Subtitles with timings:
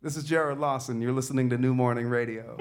[0.00, 1.02] This is Jared Lawson.
[1.02, 2.56] You're listening to New Morning Radio.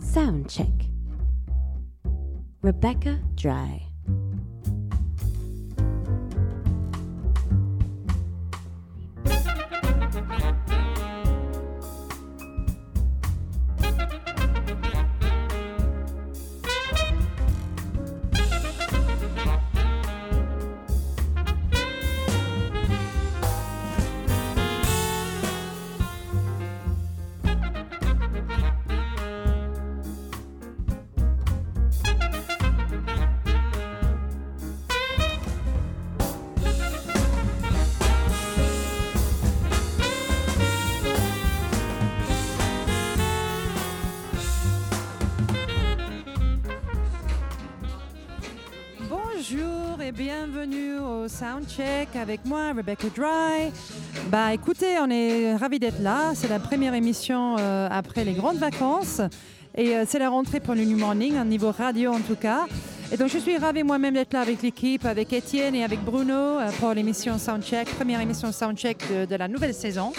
[0.00, 0.68] Sound check.
[2.62, 3.87] Rebecca Dry.
[52.14, 53.70] Avec moi, Rebecca Dry.
[54.30, 56.32] Bah écoutez, on est ravis d'être là.
[56.34, 59.20] C'est la première émission euh, après les grandes vacances.
[59.76, 62.66] Et euh, c'est la rentrée pour le New Morning, un niveau radio en tout cas.
[63.12, 66.32] Et donc je suis ravie moi-même d'être là avec l'équipe, avec Étienne et avec Bruno
[66.32, 70.12] euh, pour l'émission Soundcheck, première émission Soundcheck de, la nouvelle saison.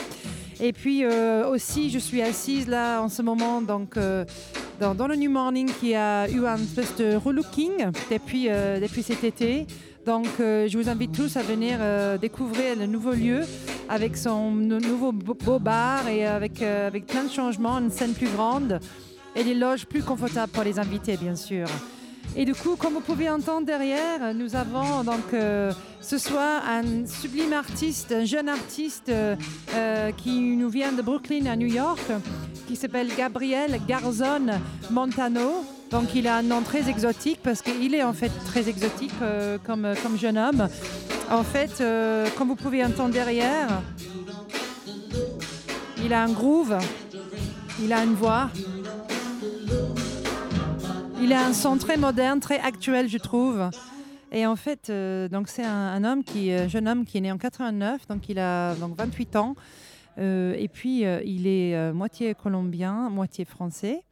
[0.62, 3.98] Et puis aussi, je suis assise là en ce moment donc,
[4.80, 9.66] dans, le New Morning qui a eu un espèce de relooking depuis, depuis cet été.
[10.10, 13.42] Donc euh, je vous invite tous à venir euh, découvrir le nouveau lieu
[13.88, 18.14] avec son nou- nouveau beau bar et avec, euh, avec plein de changements, une scène
[18.14, 18.80] plus grande
[19.36, 21.68] et des loges plus confortables pour les invités bien sûr.
[22.36, 25.28] Et du coup, comme vous pouvez entendre derrière, nous avons donc
[26.02, 29.12] ce soir un sublime artiste, un jeune artiste
[30.18, 32.08] qui nous vient de Brooklyn à New York,
[32.68, 34.46] qui s'appelle Gabriel Garzon
[34.92, 35.64] Montano.
[35.92, 39.58] Donc il a un nom très exotique parce qu'il est en fait très exotique euh,
[39.64, 40.68] comme, comme jeune homme.
[41.32, 43.82] En fait, euh, comme vous pouvez entendre derrière,
[46.04, 46.78] il a un groove,
[47.82, 48.50] il a une voix.
[51.22, 53.70] Il a un son très moderne, très actuel, je trouve.
[54.32, 57.32] Et en fait, euh, donc c'est un, homme qui, euh, jeune homme qui est né
[57.32, 59.56] en 89, donc il a donc 28 ans.
[60.20, 64.04] Euh, et puis euh, il est euh, moitié colombien, moitié français.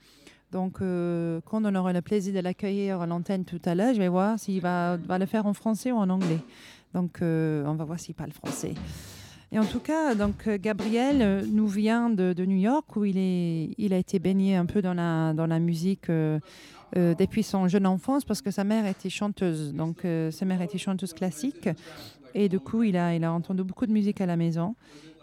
[0.52, 4.00] Donc euh, quand on aura le plaisir de l'accueillir à l'antenne tout à l'heure, je
[4.00, 6.40] vais voir s'il va, le faire en français ou en anglais.
[6.94, 8.74] Donc euh, on va voir s'il parle français.
[9.52, 13.98] Et en tout cas, donc euh, Gabriel nous vient de, New York où il, a
[13.98, 16.10] été baigné un peu dans la, musique
[16.96, 19.74] depuis son jeune enfance parce que sa mère était chanteuse.
[19.74, 21.70] Donc sa mère était chanteuse classique
[22.34, 24.76] et du coup il a entendu beaucoup de musique à la maison.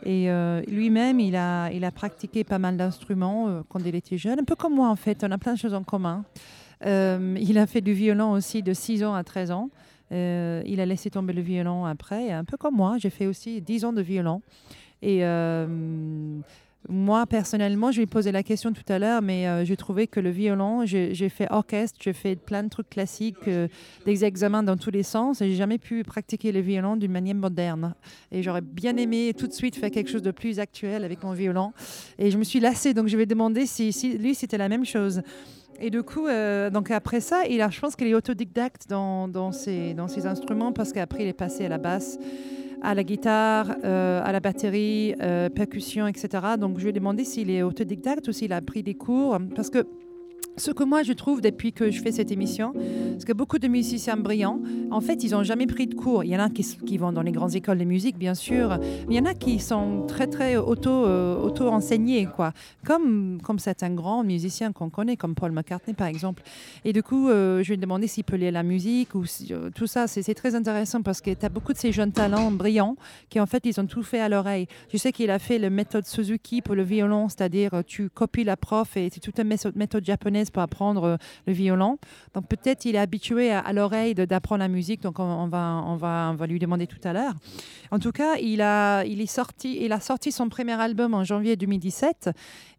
[0.03, 4.19] Et euh, lui-même, il a, il a pratiqué pas mal d'instruments euh, quand il était
[4.19, 6.25] jeune, un peu comme moi en fait, on a plein de choses en commun.
[6.85, 9.71] Euh, il a fait du violon aussi de 6 ans à 13 ans.
[10.11, 12.99] Il a laissé tomber le violon après, un peu comme moi.
[12.99, 14.43] J'ai fait aussi 10 ans de violon.
[15.03, 15.23] Et
[16.89, 20.07] moi, personnellement, je lui ai posé la question tout à l'heure, mais euh, j'ai trouvé
[20.07, 23.69] que le violon, j'ai j'ai fait orchestre, j'ai fait plein de trucs classiques, euh,
[24.05, 27.37] des examens dans tous les sens, et j'ai jamais pu pratiquer le violon d'une manière
[27.37, 27.95] moderne.
[28.33, 31.33] Et j'aurais bien aimé tout de suite faire quelque chose de plus actuel avec mon
[31.33, 31.73] violon.
[32.19, 34.85] Et je me suis lassée, donc je vais demander si, si lui, c'était la même
[34.85, 35.23] chose.
[35.85, 39.53] Et du coup, euh, donc après ça, il a, je pense qu'il est autodidacte dans,
[39.53, 42.19] ses instruments parce qu'après, il est passé à la basse,
[42.81, 46.29] à la guitare, euh, à la batterie, euh, percussion, etc.
[46.59, 49.37] Donc je lui ai demandé s'il est autodidacte ou s'il a pris des cours.
[49.55, 49.87] Parce que
[50.57, 52.75] ce que moi je trouve depuis que je fais cette émission,
[53.19, 56.25] c'est que beaucoup de musiciens brillants, en fait, ils n'ont jamais pris de cours.
[56.25, 58.79] Il y en a qui, vont dans les grandes écoles de musique, bien sûr,
[59.09, 62.53] mais il y en a qui sont très, très auto, euh, auto-enseignés, quoi.
[62.85, 66.43] Comme, comme certains grands musiciens qu'on connaît, comme Paul McCartney, par exemple.
[66.85, 69.71] Et du coup, euh, je lui ai demandé s'il peut lire la musique ou euh,
[69.75, 70.07] tout ça.
[70.07, 72.97] C'est très intéressant parce que tu as beaucoup de ces jeunes talents brillants
[73.29, 74.67] qui, en fait, ils ont tout fait à l'oreille.
[74.93, 78.57] Je sais qu'il a fait la méthode Suzuki pour le violon, c'est-à-dire tu copies la
[78.57, 81.17] prof et c'est toute une méthode japonaise pour apprendre euh,
[81.47, 81.99] le violon.
[82.35, 86.31] Donc peut-être il est habitué à, l'oreille d'apprendre la musique, donc on, va, on, va,
[86.33, 87.33] on va lui demander tout à l'heure.
[87.91, 91.25] En tout cas, il a, il, est sorti, il a sorti son premier album en
[91.25, 92.31] janvier 2017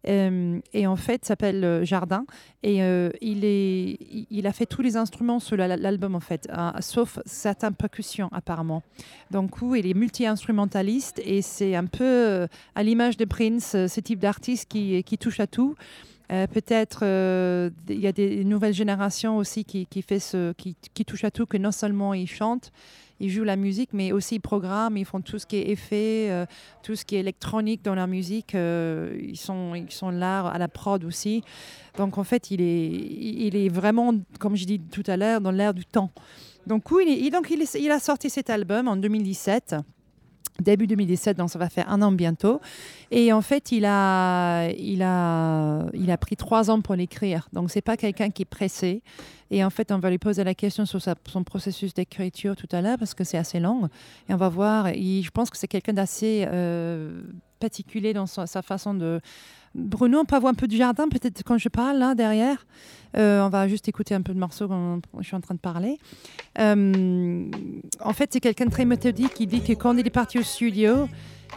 [0.08, 2.26] euh, et en fait s'appelle euh, Jardin
[2.62, 2.78] et
[3.20, 3.96] il, est,
[4.30, 8.28] il- a fait tous les instruments sur la- l'album en fait, hein, sauf certaines percussions
[8.32, 8.82] apparemment.
[9.30, 14.68] Donc il est multi-instrumentaliste et c'est un peu à l'image de Prince, ce type d'artiste
[14.68, 15.74] qui, qui touche à tout.
[16.32, 21.56] Euh, Peut-être euh, y a des nouvelles générations aussi qui, qui, touchent à tout, que
[21.56, 22.72] non seulement il chante,
[23.20, 26.28] ils jouent la musique, mais aussi ils programment, ils font tout ce qui est effet,
[26.30, 26.46] euh,
[26.82, 28.54] tout ce qui est électronique dans leur musique.
[28.54, 31.42] euh, ils, sont, ils sont là à la prod aussi.
[31.96, 35.52] Donc en fait, il est, il est vraiment, comme je dis tout à l'heure, dans
[35.52, 36.10] l'air du temps.
[36.66, 39.76] Donc, oui, il, donc il a sorti cet album en 2017.
[40.60, 42.60] Début 2017, donc ça va faire un an bientôt.
[43.10, 47.48] Et en fait, il a, il a, il a pris trois ans pour l'écrire.
[47.52, 49.02] Donc, c'est pas quelqu'un qui est pressé.
[49.50, 52.80] Et en fait, on va lui poser la question sur son processus d'écriture tout à
[52.80, 53.88] l'heure parce que c'est assez long.
[54.28, 54.90] Et on va voir.
[54.90, 57.20] Il- je pense que c'est quelqu'un d'assez euh,
[57.60, 59.20] particulier dans sa façon de.
[59.76, 62.66] Bruno, on peut avoir un peu du jardin peut-être quand je parle là derrière.
[63.16, 65.60] Euh, on va juste écouter un peu de morceaux quand je suis en train de
[65.60, 65.98] parler.
[66.58, 67.50] Euh,
[68.00, 69.32] en fait, c'est quelqu'un de très méthodique.
[69.38, 71.08] Il dit que quand il est parti au studio,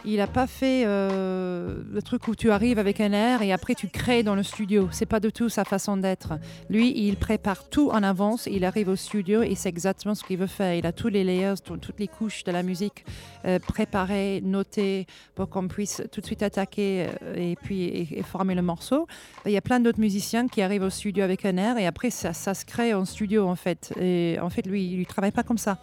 [0.04, 3.74] il n'a pas fait euh, le truc où tu arrives avec un air et après
[3.74, 4.88] tu crées dans le studio.
[4.92, 6.32] C'est pas du tout sa façon d'être.
[6.70, 8.46] Lui, il prépare tout en avance.
[8.50, 10.74] Il arrive au studio et c'est exactement ce qu'il veut faire.
[10.74, 13.04] Il a tous les layers, tout- toutes les couches de la musique
[13.44, 18.62] euh, préparées, notées pour qu'on puisse tout de suite attaquer euh, et puis former le
[18.62, 19.06] morceau.
[19.46, 22.10] Il y a plein d'autres musiciens qui arrivent au studio avec un air et après
[22.10, 23.92] ça, ça se crée en studio en fait.
[24.00, 25.78] Et en fait, lui, il ne travaille pas comme ça.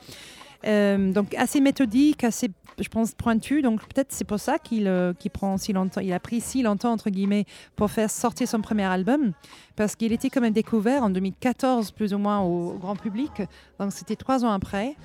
[0.65, 2.49] Euh, donc assez méthodique, assez,
[2.79, 3.61] je pense, pointu.
[3.61, 6.01] Donc peut-être c'est pour ça qu'il euh, prend si longtemps.
[6.01, 7.45] Il a pris si longtemps entre guillemets
[7.75, 9.33] pour faire sortir son premier album,
[9.75, 13.43] parce qu'il était quand même découvert en 2014 plus ou moins au, grand public.
[13.79, 14.95] Donc c'était trois ans après.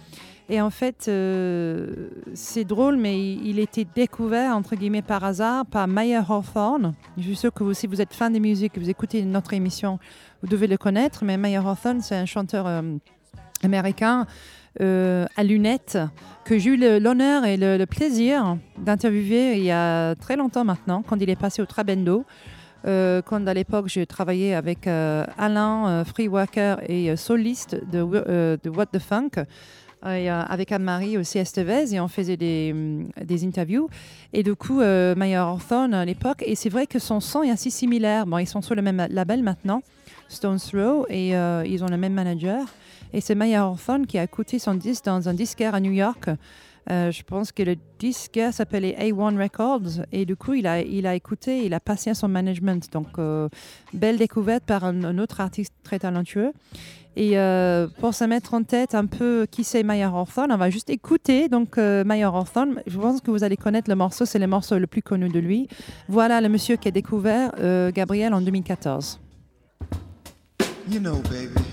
[0.49, 5.87] Et en fait, euh, c'est drôle, mais il, était découvert entre guillemets par hasard par
[5.87, 6.95] Maya Hawthorne.
[7.17, 9.55] Je suis sûre que vous, si vous êtes fan de musique, que vous écoutez notre
[9.55, 9.99] émission,
[10.43, 11.25] vous devez le connaître.
[11.25, 12.83] Mais Maya Hawthorne, c'est un chanteur euh,
[13.63, 14.27] américain
[14.81, 15.99] à lunettes
[16.45, 21.21] que j'ai eu l'honneur et le, plaisir d'interviewer il y a très longtemps maintenant, quand
[21.21, 22.25] il est passé au Trabendo.
[22.85, 27.77] Euh, quand à l'époque j'ai travaillé avec euh, Alain, euh, free worker et euh, soliste
[27.93, 29.45] de, euh, What the Funk,
[30.05, 32.75] euh, avec Anne-Marie aussi Estevez, et on faisait des,
[33.25, 33.89] des interviews.
[34.33, 37.51] Et du coup, euh, Maya Hawthorne à l'époque, et c'est vrai que son son est
[37.51, 38.27] assez similaire.
[38.27, 39.81] Bon, ils sont sur le même label maintenant,
[40.29, 42.65] Stones Throw, et euh, ils ont le même manager.
[43.13, 46.29] Et c'est Maya Hawthorne qui a écouté son disque dans un disquaire à New York.
[46.91, 50.05] Euh, je pense que le disquaire s'appelait A1 Records.
[50.11, 52.91] Et du coup, il a, il a écouté, il a passé à son management.
[52.93, 53.49] Donc, euh,
[53.93, 56.53] belle découverte par un, autre artiste très talentueux.
[57.15, 60.71] Et euh, pour se mettre en tête un peu qui c'est Maya Hawthorne, on va
[60.71, 62.81] juste écouter donc Maya Hawthorne.
[62.87, 65.39] Je pense que vous allez connaître le morceau, c'est le morceau le plus connu de
[65.39, 65.69] lui.
[66.09, 67.53] Voilà le monsieur qui a découvert
[67.93, 69.21] Gabriel en 2014.
[70.89, 71.72] You know, baby,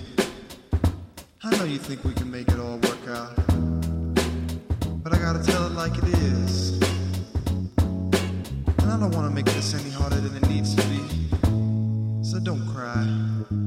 [1.52, 3.36] I know you think we can make it all work out.
[5.04, 6.80] But I gotta tell it like it is.
[7.80, 11.02] And I don't wanna make this any harder than it needs to be.
[12.22, 13.59] So don't cry.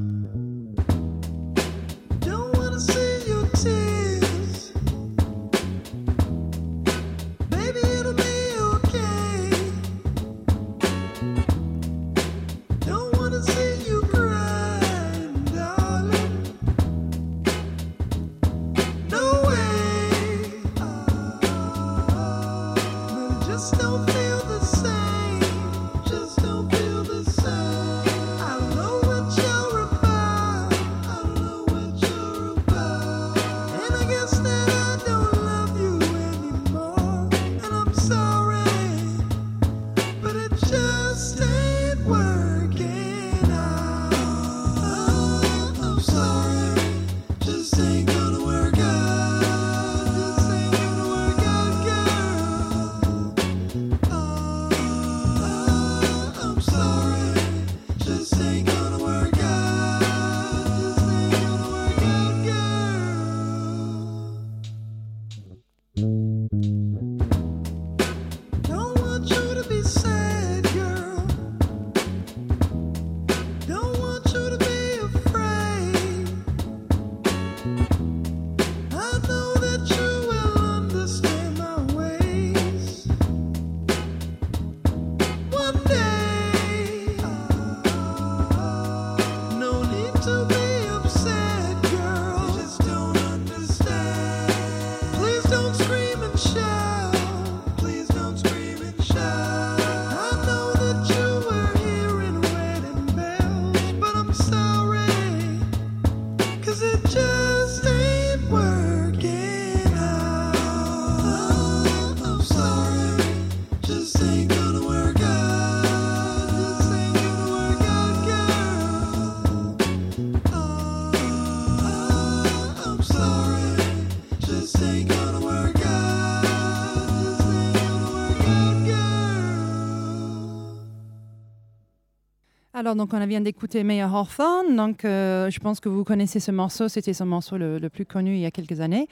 [132.83, 134.75] Alors, donc, on vient d'écouter Maya Hawthorne.
[134.75, 136.89] Donc, euh, je pense que vous connaissez ce morceau.
[136.89, 139.07] C'était son morceau le, le plus connu il y a quelques années.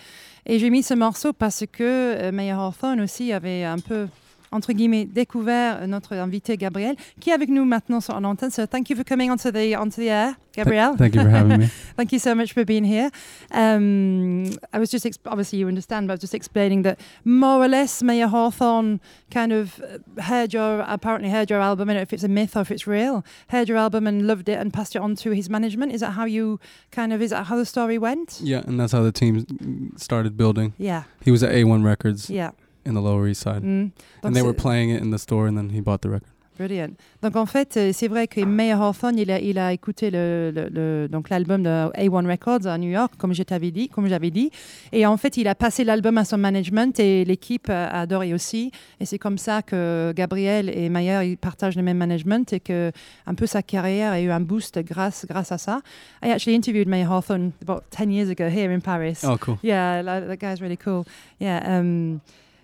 [0.45, 4.09] Et j'ai mis ce morceau parce que euh, Maya Hawthorne aussi avait un peu,
[4.53, 8.51] entre guillemets, découvert notre invité Gabriel, qui est avec nous maintenant sur l'antenne.
[8.51, 10.97] So, thank you for coming onto the, onto the air, Gabriel.
[10.97, 11.67] Thank you for having me.
[11.97, 13.11] Thank you so much for being here.
[13.53, 17.69] Um, I was just, obviously, you understand, but I was just explaining that more or
[17.69, 22.03] less Maya Hawthorne kind of uh, heard your, apparently heard your album, I don't know
[22.03, 24.73] if it's a myth or if it's real, heard your album and loved it and
[24.73, 25.93] passed it on to his management.
[25.93, 26.59] Is that how you
[26.91, 28.41] kind of, is that how the story went?
[28.43, 30.75] Yeah, and that's how the team started building.
[30.79, 32.51] Yeah, He was at A1 Records yeah.
[32.87, 33.91] In the Lower East Side, Mm.
[34.23, 36.29] And they were playing it in the store, and then he bought the record.
[36.59, 36.91] Brilliant.
[37.23, 40.53] Donc en fait, euh, c'est vrai que Mayer Hawthorne, il a, il a écouté le,
[40.55, 44.07] le- le- donc l'album de A1 Records à New York, comme je t'avais dit, comme
[44.09, 44.51] j'avais dit,
[44.93, 48.73] et en fait, il a passé l'album à son management et l'équipe a adoré aussi.
[49.01, 52.93] Et c'est comme ça que Gabriel et Mayer ils partagent le même management et que
[53.27, 55.81] un peu sa carrière a eu un boost grâce grâce à ça.
[56.23, 59.21] I actually interviewed Mayer Hawthorne about 10 years ago here in Paris.
[59.25, 59.57] Oh, cool.
[59.63, 61.07] Yeah, that, that guy's really cool.
[61.41, 61.63] Yeah.
[61.67, 62.21] Um,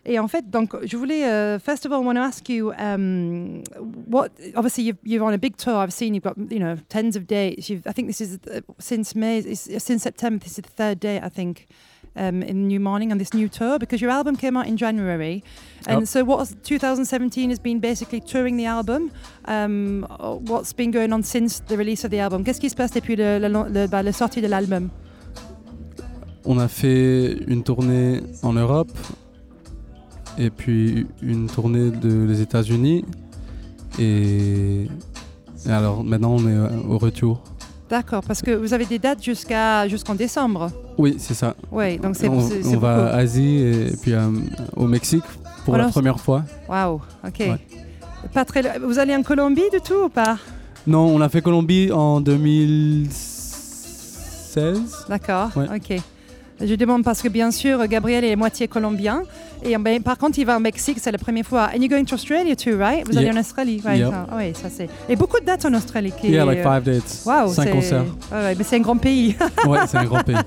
[0.06, 2.72] et en fait, donc, je voulais, uh, first of all, I want to ask you,
[2.78, 3.62] um,
[4.08, 5.74] what, obviously you've, you're on a big tour.
[5.74, 7.68] I've seen you've got, you know, tens of dates.
[7.68, 11.00] You've, I think this is, uh, since May, it's, since September, this is the third
[11.00, 11.66] day, I think,
[12.14, 15.42] um, in New Morning on this new tour, because your album came out in January.
[15.86, 19.10] And so what 2017 has been basically touring the album.
[19.46, 20.06] Um,
[20.46, 22.44] what's been going on since the release of the album?
[22.44, 24.90] Qu'est-ce qui se passe depuis le, le, le, bah, la sortie de l'album?
[26.44, 28.92] On a fait une tournée en Europe,
[30.38, 33.04] et puis une tournée de les États-Unis,
[33.98, 34.86] et,
[35.66, 37.42] et alors maintenant on est euh, au retour.
[37.88, 40.70] D'accord, parce que vous avez des dates jusqu'à jusqu'en décembre.
[40.98, 41.54] Oui, c'est ça.
[41.70, 44.28] Oui, donc c'est on c'est- on c'est va à Asie et puis euh,
[44.74, 45.22] au Mexique
[45.64, 46.42] pour la première fois.
[46.68, 47.38] Waouh, ok.
[47.40, 47.58] Ouais.
[48.34, 48.78] Pas très.
[48.80, 50.36] Vous allez en Colombie du tout ou pas?
[50.88, 55.04] Non, on a fait Colombie en 2016.
[55.08, 55.66] D'accord, Ouais.
[55.76, 56.00] ok.
[56.60, 59.22] Je demande parce que bien sûr, Gabriel est moitié colombien.
[59.62, 61.68] Et ben, par contre, il va au Mexique, c'est la première fois.
[61.74, 63.06] And you're going to Australia too, right?
[63.06, 63.98] Vous allez en Australie, right?
[63.98, 64.26] Yeah.
[64.30, 64.88] Ah, oui, ça c'est.
[65.08, 66.12] Et beaucoup de dates en Australie.
[66.18, 67.22] Qui Yeah, est, like euh, five dates.
[67.26, 68.04] Waouh, Cinq c'est- concerts.
[68.32, 69.36] Ouais, ouais, mais c'est un grand pays.
[69.66, 70.36] Ouais, c'est un grand pays.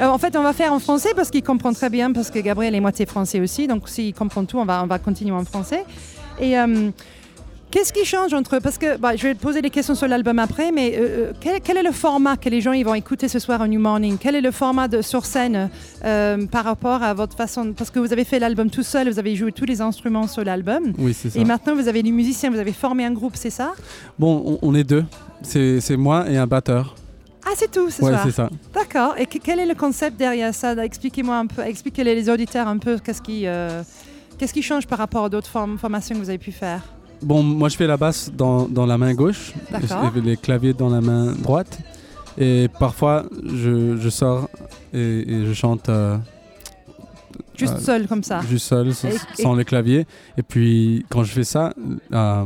[0.00, 2.38] Euh, en fait, on va faire en français parce qu'il comprend très bien, parce que
[2.38, 3.66] Gabriel est moitié français aussi.
[3.66, 5.84] Donc, s'il comprend tout, on va, on va continuer en français.
[6.40, 6.88] Et euh,
[7.70, 8.58] qu'est-ce qui change entre.
[8.58, 11.32] Parce que bah, je vais te poser des questions sur l'album après, mais euh, euh,
[11.40, 13.80] quel, quel est le format que les gens ils vont écouter ce soir au New
[13.80, 14.16] Morning?
[14.20, 15.70] Quel est le format de, sur scène
[16.04, 17.72] euh, par rapport à votre façon.
[17.76, 20.44] Parce que vous avez fait l'album tout seul, vous avez joué tous les instruments sur
[20.44, 20.92] l'album.
[20.98, 21.38] Oui, c'est ça.
[21.38, 23.72] Et maintenant, vous avez des musiciens, vous avez formé un groupe, c'est ça?
[24.18, 25.04] Bon, on, on est deux.
[25.42, 26.94] C'est moi et un batteur.
[27.46, 28.50] Ah, c'est tout ce Ouais, c'est ça.
[28.74, 29.14] D'accord.
[29.18, 30.74] Et que- quel est le concept derrière ça?
[30.84, 33.82] Expliquez-moi un peu, expliquez les auditeurs un peu qu'est-ce qui, euh,
[34.38, 36.82] qu'est-ce qui change par rapport à d'autres form- formations que vous avez pu faire?
[37.22, 39.52] Bon, moi je fais la basse dans, dans la main gauche
[40.24, 41.78] les claviers dans la main droite.
[42.38, 44.48] Et parfois, je, je sors
[44.94, 46.16] et, et je chante euh,
[47.60, 48.40] Juste Euh, seul comme ça.
[48.48, 50.06] juste seul, sans, Et- sans les claviers.
[50.36, 51.72] Et puis, quand je fais ça,
[52.12, 52.44] euh,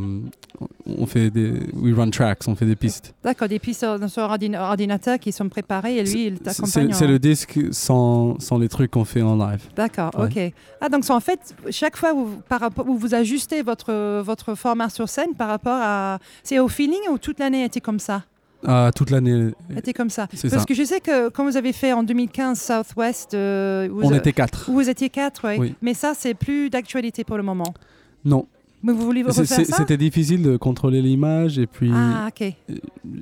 [0.87, 3.15] on fait des we run tracks, on fait des pistes.
[3.25, 6.93] D'accord, des pistes sur, sur ordina- ordinateur qui sont préparées et lui, il t'accompagne.
[6.93, 9.63] C'est en- le disque sans, sans les trucs qu'on fait en live.
[9.75, 10.27] D'accord, Ouais.
[10.49, 10.55] ok.
[10.81, 14.89] Ah, donc en fait, chaque fois où, par rapport, où vous ajustez votre, votre format
[14.91, 16.19] sur scène par rapport à.
[16.43, 18.23] C'est au feeling ou toute l'année était comme ça?
[18.67, 20.65] Ah, toute l'année, Était comme ça Parce ça.
[20.65, 24.33] que je sais que quand vous avez fait en 2015 Southwest, euh, vous, On était
[24.33, 24.71] quatre.
[24.71, 25.59] vous étiez quatre, ouais.
[25.59, 25.75] Oui.
[25.83, 27.75] mais ça, c'est plus d'actualité pour le moment.
[28.25, 28.47] Non,
[28.83, 29.63] Mais vous voulez refaire ça?
[29.77, 32.53] c'était difficile de contrôler l'image et puis Ah, ok.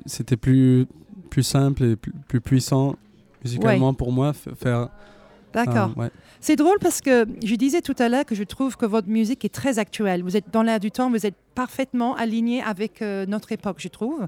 [0.05, 0.85] c'était plus,
[1.29, 2.95] plus simple et plus, plus puissant
[3.43, 4.89] musicalement pour moi faire.
[5.53, 5.91] D'accord.
[5.95, 6.09] ah, ouais.
[6.43, 9.45] C'est drôle parce que je disais tout à l'heure que je trouve que votre musique
[9.45, 10.23] est très actuelle.
[10.23, 13.87] Vous êtes dans l'air du temps, vous êtes parfaitement aligné avec euh, notre époque, je
[13.87, 14.27] trouve.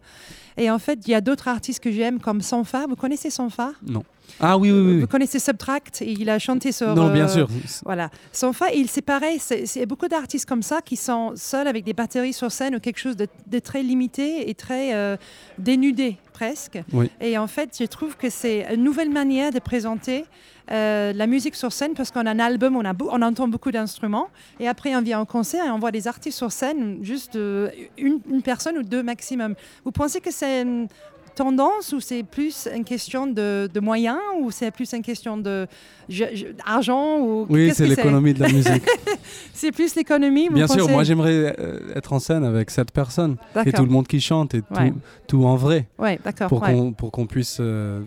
[0.55, 2.85] Et en fait, il y a d'autres artistes que j'aime comme Sanfa.
[2.87, 4.03] Vous connaissez Sanfa Non.
[4.39, 4.99] Ah oui, oui, oui.
[5.01, 6.01] Vous connaissez Subtract?
[6.01, 6.95] Et Il a chanté sur.
[6.95, 7.49] Non, bien euh, sûr.
[7.83, 8.09] Voilà.
[8.31, 9.39] Sanfa, il c'est pareil.
[9.39, 12.99] C'est beaucoup d'artistes comme ça qui sont seuls avec des batteries sur scène ou quelque
[12.99, 15.17] chose de, de très limité et très euh,
[15.57, 16.77] dénudé presque.
[16.91, 17.09] Oui.
[17.21, 20.25] Et en fait, je trouve que c'est une nouvelle manière de présenter
[20.69, 23.71] euh, la musique sur scène parce qu'on a un album, on, a on entend beaucoup
[23.71, 24.27] d'instruments
[24.59, 27.69] et après on vient au concert et on voit des artistes sur scène, juste euh,
[27.97, 29.55] une, une personne ou deux maximum.
[29.85, 30.87] Vous pensez que c'est une
[31.35, 35.67] tendance ou c'est plus une question de, de moyens ou c'est plus une question de
[36.09, 38.83] je- je- argent ou Oui, c'est l'économie de la musique.
[39.53, 40.49] C'est plus l'économie.
[40.49, 44.07] bien sûr, moi j'aimerais euh, être en scène avec cette personne et tout le monde
[44.07, 44.93] qui chante et tout, Ouais.
[45.27, 46.47] tout en vrai Ouais, d'accord.
[46.49, 46.93] pour ouais.
[47.11, 48.01] qu'on puisse euh,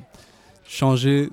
[0.66, 1.30] changer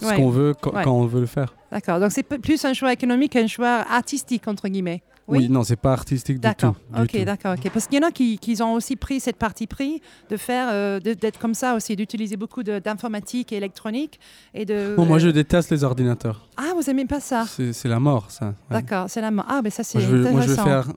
[0.00, 1.54] ce qu'on veut quand on veut le faire.
[1.70, 2.00] D'accord.
[2.00, 5.02] Donc c'est plus un choix économique qu'un choix artistique, entre guillemets.
[5.30, 6.74] Oui, non, c'est pas artistique du tout.
[6.94, 7.54] Du Ok, d'accord.
[7.54, 7.70] ok.
[7.72, 10.68] Parce qu'il y en a qui, qui ont aussi pris cette partie pris de faire,
[10.72, 14.18] euh, d'être comme ça aussi, d'utiliser beaucoup d'informatique et électronique
[14.54, 14.94] et de.
[14.96, 16.48] Bon, moi, je euh, déteste les ordinateurs.
[16.56, 17.46] Ah, vous aimez pas ça?
[17.46, 18.46] C'est la mort, ça.
[18.46, 18.52] ouais.
[18.70, 19.46] D'accord, c'est la mort.
[19.48, 20.88] Ah, mais ça c'est Moi, je je faire.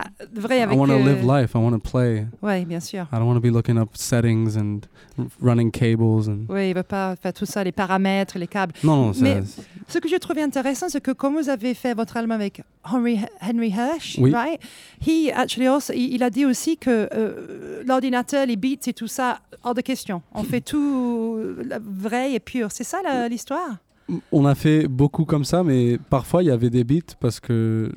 [0.00, 0.78] Ah, vrai I avec.
[0.78, 1.50] want to euh, live life.
[1.54, 2.26] I want to play.
[2.40, 3.06] Oui, bien sûr.
[3.12, 4.80] I don't want to be looking up settings and
[5.40, 6.44] running cables and.
[6.48, 8.72] Oui, il veut pas faire tout ça, les paramètres, les câbles.
[8.84, 9.42] Non, non, Mais-
[9.88, 13.18] Ce que je trouvais intéressant, c'est que comme vous avez fait votre album avec Henry,
[13.42, 14.32] Henry Hirsch, Oui.
[14.32, 14.60] right?
[15.04, 19.40] He actually also, il, a dit aussi que euh, l'ordinateur, les beats et tout ça,
[19.64, 20.22] hors de question.
[20.34, 22.70] On fait tout euh, vrai et pur.
[22.70, 23.78] C'est ça l'histoire?
[24.32, 27.90] On a fait beaucoup comme ça, mais parfois il y avait des beats parce que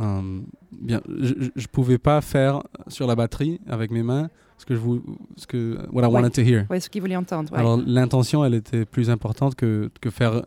[0.00, 0.40] euh,
[0.80, 4.80] bien, je, je- pouvais pas faire sur la batterie avec mes mains ce que je
[4.80, 5.02] vou-
[5.36, 6.12] ce que what I Ouais.
[6.12, 6.66] wanted to hear.
[6.70, 7.52] Oui, ce qu'il voulait entendre.
[7.52, 7.58] ouais.
[7.58, 10.42] Alors l'intention, elle était plus importante que, que faire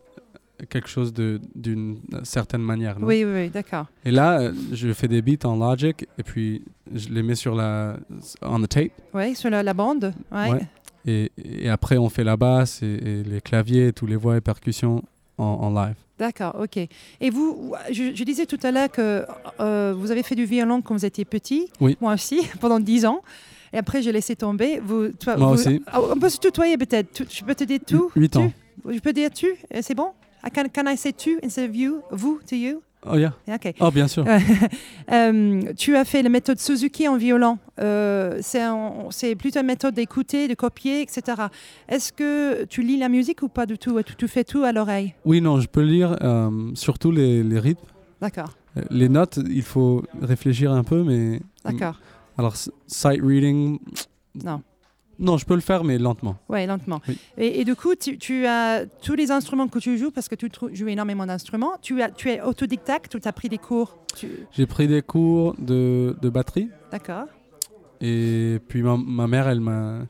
[0.68, 2.98] quelque chose de- d'une certaine manière.
[3.00, 3.06] non?
[3.08, 3.86] Oui, oui, oui, d'accord.
[4.04, 6.62] Et là, euh, je fais des beats en Logic et puis
[6.94, 7.96] je les mets sur la
[8.42, 8.92] on the tape.
[9.14, 10.14] Oui, sur la, la bande.
[10.30, 10.50] Ouais.
[10.52, 10.66] Ouais.
[11.06, 14.40] Et, et après, on fait la basse et, et les claviers, tous les voix et
[14.40, 15.02] percussions
[15.38, 15.96] en, en live.
[16.18, 16.76] D'accord, ok.
[16.76, 19.24] Et vous, je, je disais tout à l'heure que
[19.60, 21.68] euh, vous avez fait du violon quand vous étiez petit.
[21.80, 21.96] Oui.
[22.00, 23.20] Moi aussi, pendant 10 ans.
[23.72, 24.78] Et après, j'ai laissé tomber.
[24.80, 25.82] Vous, toi, Moi vous- aussi.
[25.88, 27.24] Ah, On peut se tutoyer peut-être.
[27.28, 28.52] Je peux te dire tout Huit tu ans.
[28.88, 29.48] Je peux dire tu
[29.80, 30.10] C'est bon?
[30.42, 32.80] Ah, can, can I say tu instead of you Vous to you?
[33.06, 33.32] Oh, yeah.
[33.80, 34.24] Oh, bien sûr.
[35.12, 37.58] Euh, tu as fait la méthode Suzuki en violon.
[37.78, 41.22] Euh, c'est plutôt une méthode d'écouter, de copier, etc.
[41.88, 44.00] Est-ce que tu lis la musique ou pas du tout?
[44.02, 45.12] Tu, tu fais tout à l'oreille?
[45.26, 47.84] Oui, non, je peux lire euh, surtout les, les rythmes.
[48.22, 48.54] D'accord,
[48.90, 51.40] Les notes, il faut réfléchir un peu, mais.
[51.64, 52.00] d'accord.
[52.38, 52.54] Alors,
[52.86, 53.78] sight reading.
[54.42, 54.62] Non.
[55.18, 56.36] Non, je peux le faire, mais lentement.
[56.48, 57.00] Oui, lentement.
[57.08, 57.18] Oui.
[57.38, 60.34] Et, et du coup, tu, tu as tous les instruments que tu joues, parce que
[60.34, 63.98] tu joues énormément d'instruments, tu, as, tu es autodidacte ou tu as pris des cours?
[64.16, 66.68] Tu- J'ai pris des cours de, de batterie.
[66.90, 67.26] D'accord.
[68.00, 70.00] Et puis ma, ma mère, elle m'a.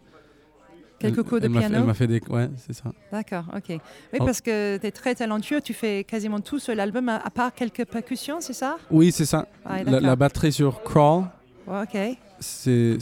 [0.99, 2.21] Quelques cours de elle m'a fait- piano Elle m'a fait des.
[2.29, 2.93] Ouais, c'est ça.
[3.13, 3.65] D'accord, ok.
[3.69, 7.53] Oui, parce que tu es très talentueux, tu fais quasiment tout sur l'album, à, part
[7.53, 8.79] quelques percussions, c'est ça?
[8.91, 9.47] Oui, c'est ça.
[9.69, 11.29] Ouais, la, batterie sur Crawl, Ouais,
[11.67, 11.97] Ok,
[12.41, 12.99] c'est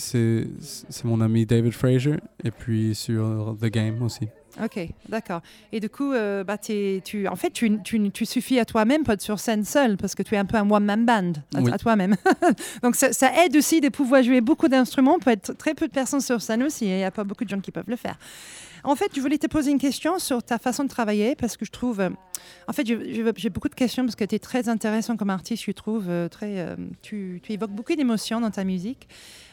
[1.05, 2.16] mon ami David Fraser.
[2.44, 4.29] Et puis sur The Game aussi.
[4.62, 5.40] ok, d'accord.
[5.72, 9.14] Et du coup, euh, bah, tu, en fait, tu, tu, tu suffis à toi-même, pas
[9.14, 11.72] être sur scène seul, parce que tu es un peu un one-man band à, Oui.
[11.72, 12.14] à toi-même.
[12.83, 15.92] Donc ça, ça aide aussi de pouvoir jouer beaucoup d'instruments, peut être très peu de
[15.92, 17.96] personnes sur scène aussi, et il n'y a pas beaucoup de gens qui peuvent le
[17.96, 18.16] faire.
[18.85, 21.64] En fait, je voulais te poser une question sur ta façon de travailler, parce que
[21.64, 22.01] je trouve...
[22.01, 22.11] euh,
[22.66, 25.71] en fait, j'ai beaucoup de questions, parce que tu es très intéressant comme artiste, je
[25.71, 26.07] trouve.
[26.09, 29.09] euh, très, euh, tu, évoques beaucoup d'émotions dans ta musique.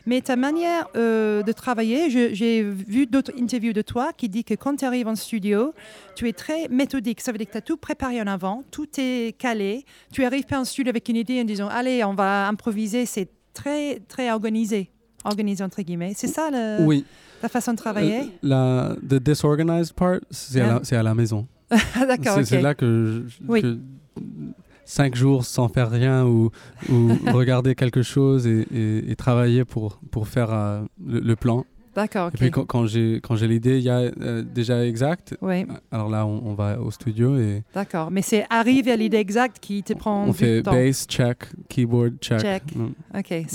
[0.08, 4.78] Mais ta manière de travailler, j'ai vu d'autres interviews de toi qui dit que quand
[4.78, 5.74] tu arrives en studio,
[6.16, 7.22] tu es très méthodique.
[7.22, 9.86] Ça veut dire que tu as tout préparé en avant, tout est calé.
[10.12, 13.06] Tu arrives pas en studio avec une idée en disant allez, on va improviser.
[13.06, 14.90] C'est très, très organisé.
[15.26, 16.14] Organisé entre guillemets.
[16.16, 17.06] C'est ça le- oui.
[17.42, 18.20] ta façon de travailler?
[18.22, 21.48] Euh, la the disorganized part, c'est à, la- à la maison.
[21.72, 23.62] Ah, D'accord, C'est là que, je- Oui.
[23.62, 23.78] que
[24.86, 26.50] cinq jours sans faire rien ou,
[26.90, 31.66] ou regarder quelque chose et, et- et travailler pour, pour faire euh, le, le plan.
[32.00, 35.36] D'accord, Et puis quand, quand j'ai quand j'ai l'idée, il y a euh, déjà exact.
[35.42, 38.10] Oui, Alors là, on, on va au studio et d'accord.
[38.10, 40.72] Mais c'est arriver à l'idée exacte qui te prend on fait temps.
[40.72, 42.64] bass, check, keyboard, check, Check.
[42.74, 43.46] mm, Ok,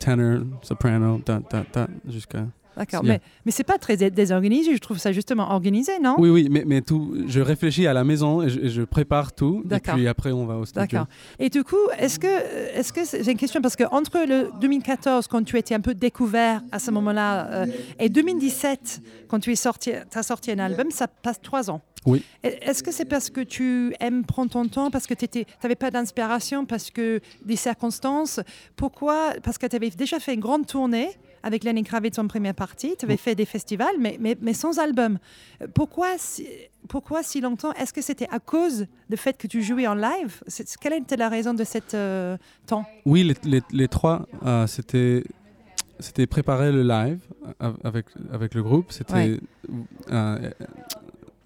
[0.00, 2.46] tenor, soprano, ta, ta, ta, jusqu'à...
[2.76, 3.02] d'accord.
[3.04, 4.74] Mais, mais c'est pas très dé- désorganisé.
[4.74, 6.16] Je trouve ça justement organisé, non?
[6.18, 9.32] Oui, oui, mais, mais tout, je réfléchis à la maison et je, et je prépare
[9.32, 9.64] tout.
[9.70, 10.82] Et puis après, on va au studio.
[10.82, 11.06] D'accord.
[11.38, 12.26] Et du coup, est-ce que
[12.78, 15.94] est-ce que j'ai une question parce que entre le 2014 quand tu étais un peu
[15.94, 17.66] découvert à ce moment-là euh,
[17.98, 21.80] et 2017 quand tu es sorti, as sorti un album, ça passe trois ans.
[22.06, 22.22] Oui.
[22.42, 25.90] Est-ce que c'est parce que tu aimes prendre ton temps, parce que tu n'avais pas
[25.90, 28.40] d'inspiration, parce que des circonstances?
[28.76, 29.32] Pourquoi?
[29.42, 31.08] Parce que tu avais déjà fait une grande tournée
[31.44, 34.78] avec Lenny Kravitz en première partie, tu avais fait des festivals, mais, mais, mais sans
[34.78, 35.18] album.
[35.62, 36.46] Euh, Pourquoi si,
[36.88, 37.72] pourquoi si longtemps?
[37.74, 40.42] Est-ce que c'était à cause du fait que tu jouais en live?
[40.80, 42.84] Quelle était la raison de cet euh, temps?
[43.04, 45.22] Oui, les, les, les trois, euh, c'était
[46.00, 47.20] c'était préparer le live
[47.84, 49.40] avec, avec le groupe, c'était Ouais.
[50.10, 50.50] euh,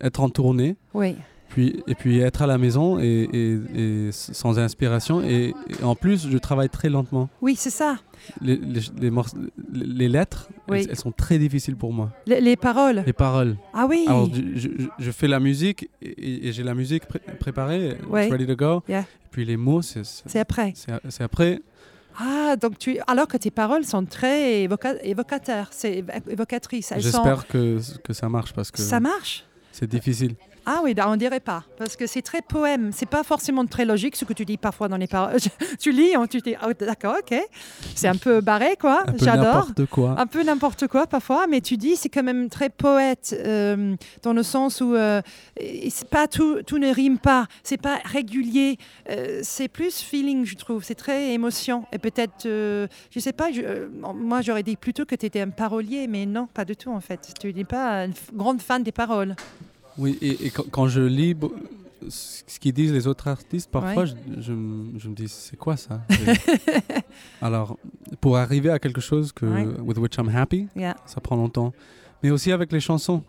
[0.01, 1.17] être en tournée, Oui.
[1.49, 5.23] Puis, et puis être à la maison et, et- et s- sans inspiration.
[5.23, 7.29] Et, et en plus, je travaille très lentement.
[7.41, 7.97] Oui, c'est ça.
[8.43, 10.81] Les, les, lettres, Oui.
[10.81, 12.11] elles, elles sont très difficiles pour moi.
[12.27, 13.03] Les, les paroles.
[13.07, 13.57] Les paroles.
[13.73, 14.05] Ah oui.
[14.07, 18.47] Alors, je, je- je fais la musique et, j'ai la musique pré- préparée, it's ready
[18.47, 18.83] to go.
[18.89, 19.01] Yeah.
[19.03, 20.03] Et puis les mots, c'est
[20.39, 20.75] après.
[21.09, 21.61] c'est après.
[22.21, 22.99] Ah, donc tu.
[23.07, 26.03] Alors que tes paroles sont très évoca- évocateurs, c'est
[26.83, 29.45] sont- J'espère que, que ça marche parce que Ça marche?
[29.71, 30.35] c'est difficile.
[30.71, 32.91] Ah oui, on dirait pas, parce que c'est très poème.
[32.93, 35.39] C'est pas forcément très logique ce que tu dis parfois dans les paroles.
[35.81, 37.39] tu lis, on, tu dis, ah, d'accord, ok.
[37.95, 39.05] C'est un peu barré, quoi.
[39.07, 39.45] Un peu J'adore.
[39.45, 40.15] n'importe quoi.
[40.19, 44.35] Un peu n'importe quoi parfois, mais tu dis c'est quand même très poète euh, dans
[44.35, 45.23] le sens où euh,
[45.89, 48.77] c'est pas tout, tout ne rime pas, c'est pas régulier,
[49.11, 52.89] euh, c'est plus feeling je trouve, c'est très émotion et peut-être je
[53.21, 56.65] sais pas, je- moi j'aurais dit plutôt que tu étais un parolier, mais non pas
[56.67, 57.33] du tout en fait.
[57.41, 59.35] Tu n'es pas une grande fan des paroles.
[59.99, 61.35] Oui, et, et quand, quand je lis
[62.09, 64.09] ce qu'ils disent les autres artistes, parfois Ouais.
[64.37, 66.01] je, je me- je me dis c'est quoi ça?
[67.43, 67.77] Alors,
[68.21, 69.67] pour arriver à quelque chose que, Ouais.
[69.81, 70.97] with which I'm happy, Yeah.
[71.07, 71.73] ça prend longtemps.
[72.23, 73.23] Mais aussi avec les chansons.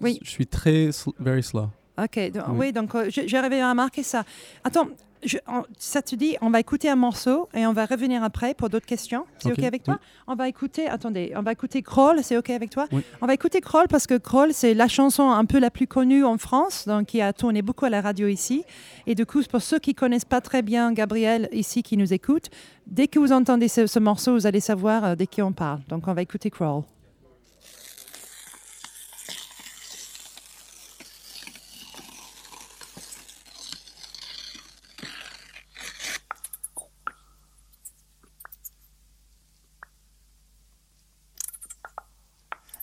[0.00, 0.18] Oui.
[0.22, 1.68] Je suis très sl- very slow.
[2.02, 2.56] Ok, donc, Oui.
[2.58, 2.72] oui.
[2.72, 4.24] donc euh, j'arrivais à remarquer ça.
[4.64, 4.86] Attends,
[5.22, 8.54] je- on- ça te dit, on va écouter un morceau et on va revenir après
[8.54, 9.26] pour d'autres questions.
[9.38, 9.98] C'est ok, Ok, avec toi?
[10.26, 12.86] On va écouter, attendez, on va écouter Kroll, c'est ok avec toi?
[12.90, 13.02] Oui.
[13.20, 16.24] On va écouter Kroll parce que Kroll, c'est la chanson un peu la plus connue
[16.24, 18.64] en France, donc qui a tourné beaucoup à la radio ici.
[19.06, 22.48] Et du coup, pour ceux qui connaissent pas très bien Gabriel ici, qui nous écoutent,
[22.86, 25.80] dès que vous entendez ce, ce morceau, vous allez savoir euh, de qui on parle.
[25.88, 26.82] Donc on va écouter Kroll.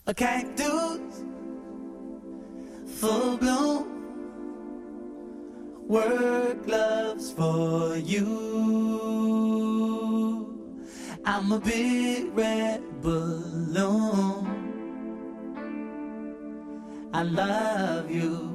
[0.07, 1.25] A cactus,
[2.85, 3.93] full bloom.
[5.87, 8.25] Work gloves for you.
[11.25, 14.47] I'm a big red balloon.
[17.13, 18.46] I love you.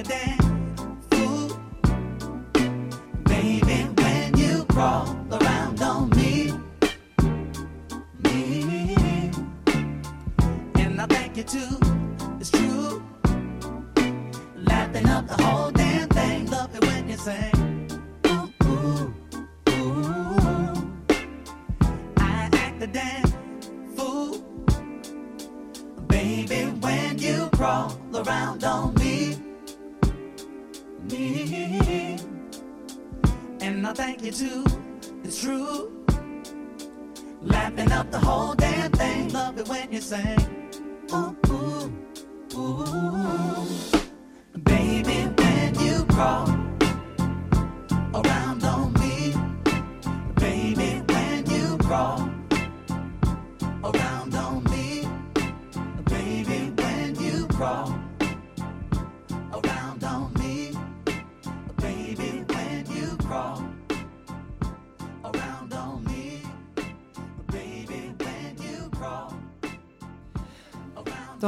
[0.00, 0.39] A damn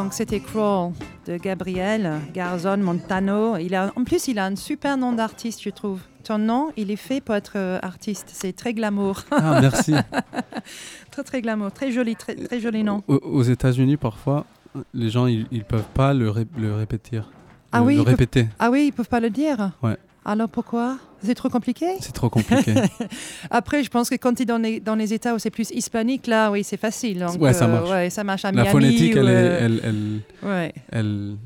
[0.02, 0.92] Donc c'était Crawl.
[1.26, 3.56] de Gabriel Garzon Montano.
[3.56, 6.00] Il a, en plus, il a un super nom d'artiste, je trouve.
[6.24, 8.28] Ton nom, il est fait pour être euh, artiste.
[8.32, 9.22] C'est très glamour.
[9.30, 9.94] Ah, merci.
[11.12, 11.70] très, très glamour.
[11.72, 13.02] Très joli, très, très joli nom.
[13.06, 14.44] Au- aux États-Unis, parfois,
[14.92, 17.20] les gens ils, ils peuvent pas le, ré- le répéter.
[17.70, 18.48] Ah le, oui, le ils peuvent- répéter.
[18.58, 19.96] Ah oui, ils peuvent pas le dire Ouais.
[20.24, 20.96] Alors pourquoi?
[21.24, 22.74] C'est trop compliqué C'est trop compliqué.
[23.50, 25.70] Après, je pense que quand tu es dans les, dans les États où c'est plus
[25.70, 27.20] hispanique, là, oui, c'est facile.
[27.20, 27.90] Donc, Ouais, ça marche.
[27.90, 28.70] ouais, ça marche à La Miami.
[28.70, 30.72] phonétique, ou, elle, est, euh, elle, elle, ouais.
[30.90, 31.36] elle-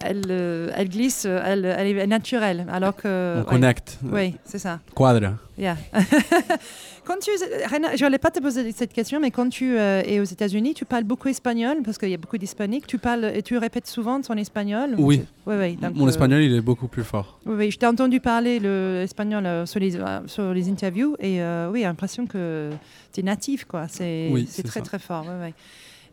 [0.00, 2.66] elle, euh, elle glisse, euh, elle, elle est naturelle.
[2.70, 3.36] Alors que.
[3.36, 3.44] on ouais.
[3.46, 3.98] connecte.
[4.04, 4.80] Oui, c'est ça.
[4.94, 5.34] Quadra.
[5.58, 5.76] Yeah.
[7.06, 7.30] quand tu,
[7.70, 10.74] Reina, je n'allais pas te poser cette question, mais quand tu euh, es aux États-Unis,
[10.74, 12.86] tu parles beaucoup espagnol parce qu'il y a beaucoup d'hispaniques.
[12.86, 14.94] Tu parles et tu répètes souvent ton espagnol?
[14.98, 15.24] Oui.
[15.46, 15.76] Oui, oui.
[15.76, 17.38] donc, Mon euh, espagnol, il est beaucoup plus fort.
[17.46, 21.40] Oui, oui, je t'ai entendu parler le espagnol euh, sur, les, sur les interviews et
[21.70, 22.70] oui, j'ai l'impression que
[23.12, 23.86] tu es natif, quoi.
[23.88, 24.86] C'est Oui, c'est c'est très, ça.
[24.86, 25.24] très fort.
[25.24, 25.54] ouais, ouais.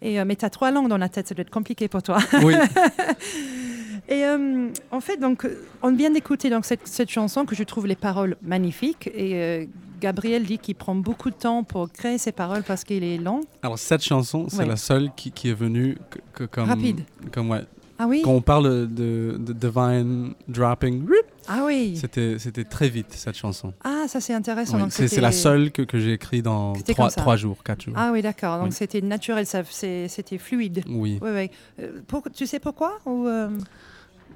[0.01, 2.17] Et, mais tu as trois langues dans la tête, ça doit être compliqué pour toi.
[2.43, 2.53] Oui.
[4.09, 5.47] Et euh, en fait, donc,
[5.81, 9.09] on vient d'écouter donc cette, cette chanson que je trouve les paroles magnifiques.
[9.15, 9.65] Et euh,
[10.01, 13.41] Gabriel dit qu'il prend beaucoup de temps pour créer ses paroles parce qu'il est long.
[13.61, 14.65] Alors, cette chanson, c'est Ouais.
[14.65, 16.67] la seule qui, qui est venue que- que comme.
[16.67, 17.01] Rapide.
[17.31, 17.61] Comme, ouais.
[17.99, 18.21] Ah oui?
[18.25, 21.05] Quand on parle de, de divine dropping,
[21.47, 23.71] Ah oui c'était c'était très vite, cette chanson.
[23.83, 24.79] Ah, ça c'est intéressant.
[24.83, 26.73] Oui, c'est la seule que, que j'ai écrite dans
[27.15, 27.93] trois, jours, quatre jours.
[27.95, 28.57] Ah oui, d'accord.
[28.57, 28.73] Donc Oui.
[28.73, 30.83] c'était naturel, ça- c'était fluide.
[30.89, 31.19] Oui.
[31.21, 31.49] Oui, oui.
[31.79, 33.49] Euh, pour- tu sais pourquoi ou, euh,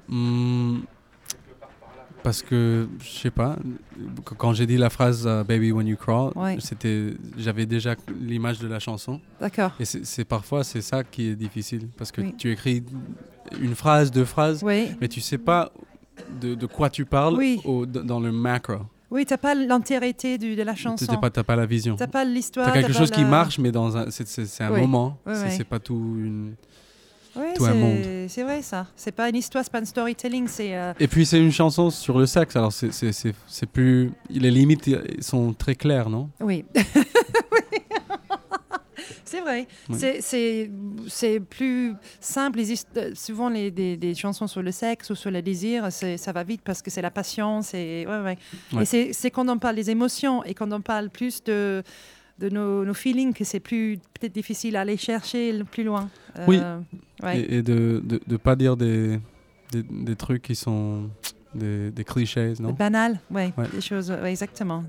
[0.08, 0.78] Hmm,
[2.22, 3.56] parce que, je sais pas,
[4.26, 6.56] qu- quand j'ai dit la phrase euh, Baby When You Crawl, Ouais.
[6.60, 9.20] c'était, j'avais déjà l'image de la chanson.
[9.40, 9.72] D'accord.
[9.78, 12.34] Et c'est parfois c'est ça qui est difficile parce que Oui.
[12.36, 12.82] tu écris
[13.60, 14.88] une phrase, deux phrases, Oui.
[15.00, 15.70] mais tu sais pas
[16.40, 17.60] de, de quoi tu parles Oui.
[17.64, 18.78] au- d- dans le macro.
[19.10, 21.06] Oui, tu n'as pas l'entièreté de la Tu chanson.
[21.10, 21.96] n'as pas, t'as pas la vision.
[21.96, 22.66] Tu n'as pas l'histoire.
[22.66, 24.80] Tu as quelque t'as chose qui marche, mais dans c'est, un Oui.
[24.82, 25.16] moment.
[25.24, 25.64] Oui, c'est, oui.
[25.64, 26.54] pas tout une.
[27.38, 28.28] Oui, tout un c'est- monde.
[28.28, 28.86] C'est vrai ça.
[28.96, 30.76] C'est pas une histoire, c'est pas un storytelling, c'est.
[30.76, 34.10] euh, Et puis c'est une chanson sur le sexe, alors c'est, c'est, c'est, c'est plus.
[34.28, 34.90] Les limites
[35.22, 36.28] sont très claires, non?
[36.40, 36.64] Oui.
[39.24, 39.66] C'est vrai.
[39.90, 39.96] Oui.
[39.98, 40.70] C'est- C'est
[41.06, 42.58] c'est plus simple.
[42.58, 46.32] Les euh, souvent, les, des, des chansons sur le sexe ou sur le désir, ça
[46.32, 47.60] va vite parce que c'est la passion.
[47.62, 48.38] c'est ouais, ouais.
[48.72, 48.82] Ouais.
[48.82, 51.82] Et c'est c'est quand on parle des émotions et quand on parle plus de,
[52.38, 56.08] de nos, nos feelings que c'est plus peut-être difficile à aller chercher le plus loin.
[56.46, 56.58] Oui.
[56.62, 56.78] Euh,
[57.22, 57.40] ouais.
[57.40, 59.18] Et, et de ne pas dire des,
[59.72, 61.10] des, des trucs qui sont
[61.54, 62.72] des, des clichés, non?
[62.72, 63.66] Banal, ouais, Ouais.
[63.72, 64.84] des choses, ouais, exactement.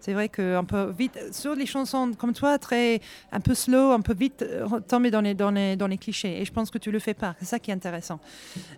[0.00, 3.00] C'est vrai qu'on peut vite, sur les chansons comme toi, très,
[3.32, 6.40] un peu slow, on peut vite euh, tomber dans les, dans, les, dans les clichés.
[6.40, 7.34] Et je pense que tu le fais pas.
[7.40, 8.20] C'est ça qui est intéressant.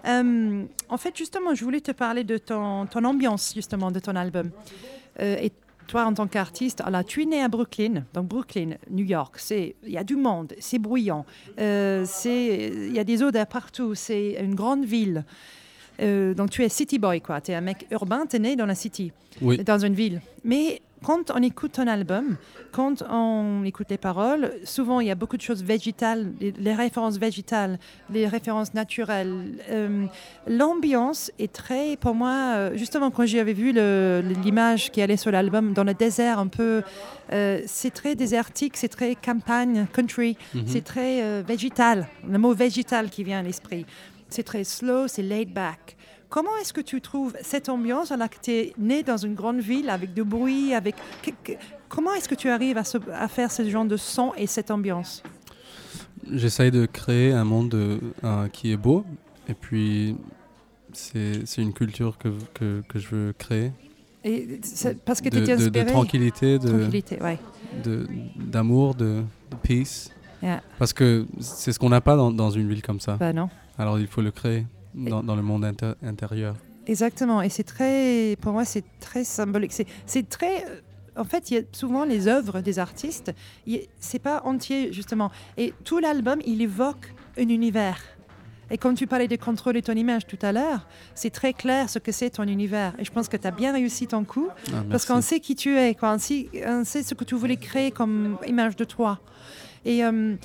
[0.08, 4.16] Euh, en fait, justement, je voulais te parler de ton, ton ambiance, justement, de ton
[4.16, 4.50] album.
[5.20, 5.52] Euh, et
[5.90, 9.34] toi, en tant qu'artiste, alors, tu es né à Brooklyn, donc Brooklyn, New York.
[9.38, 11.26] C'est, il y a du monde, c'est bruyant,
[11.58, 13.94] euh, c'est, il y a des odeurs partout.
[13.96, 15.24] C'est une grande ville.
[16.00, 17.40] Euh, donc tu es city boy, quoi.
[17.40, 19.58] Tu es un mec urbain, tu es né dans la city, Oui.
[19.64, 20.22] dans une ville.
[20.44, 22.36] Mais quand on écoute ton album,
[22.72, 27.18] quand on écoute les paroles, souvent il y a beaucoup de choses végétales, les, références
[27.18, 27.78] végétales,
[28.12, 29.34] les références naturelles.
[29.70, 30.04] Euh,
[30.46, 35.72] L'ambiance est très, pour moi, euh, justement quand j'avais vu l'image qui allait sur l'album,
[35.72, 36.82] dans le désert un peu,
[37.32, 40.62] euh, c'est très désertique, c'est très campagne, country, Mhm.
[40.66, 43.86] c'est très euh, végétal, le mot végétal qui vient à l'esprit.
[44.28, 45.96] C'est très slow, c'est laid back.
[46.30, 49.58] Comment est-ce que tu trouves cette ambiance alors que tu es né dans une grande
[49.60, 50.94] ville avec du bruit, avec...
[51.88, 54.70] comment est-ce que tu arrives à, se- à faire ce genre de son et cette
[54.70, 55.22] ambiance?
[56.32, 59.04] J'essaye de créer un monde euh, qui est beau.
[59.48, 60.14] Et puis,
[60.92, 63.72] c'est une culture que, que, que je veux créer.
[64.22, 64.60] et
[65.04, 67.38] Parce que tu de, étais de- de tranquillité, de, Tranquillité, ouais.
[67.84, 70.10] de- d'amour, de, de peace.
[70.42, 70.62] Yeah.
[70.78, 73.16] Parce que c'est ce qu'on n'a pas dans, dans une ville comme ça.
[73.16, 73.48] Bah non.
[73.76, 74.64] Alors il faut le créer
[74.94, 76.56] dans, dans le monde inter- intérieur.
[76.86, 77.42] Exactement.
[77.42, 79.72] Et c'est très, pour moi, c'est très symbolique.
[80.06, 80.64] C'est- très.
[80.64, 80.80] euh,
[81.16, 83.32] En fait, il y a souvent les œuvres des artistes,
[83.98, 85.30] c'est pas entier justement.
[85.56, 87.98] Et tout l'album, il évoque un univers.
[88.70, 91.98] Et quand tu parlais de contrôler ton image tout à l'heure, c'est très clair ce
[91.98, 92.94] que c'est ton univers.
[93.00, 95.56] Et je pense que tu as bien réussi ton coup, Ah, parce qu'on sait qui
[95.56, 96.12] tu es, quoi.
[96.14, 99.18] On, sait, on sait ce que tu voulais créer comme image de toi.
[99.84, 100.36] Et euh,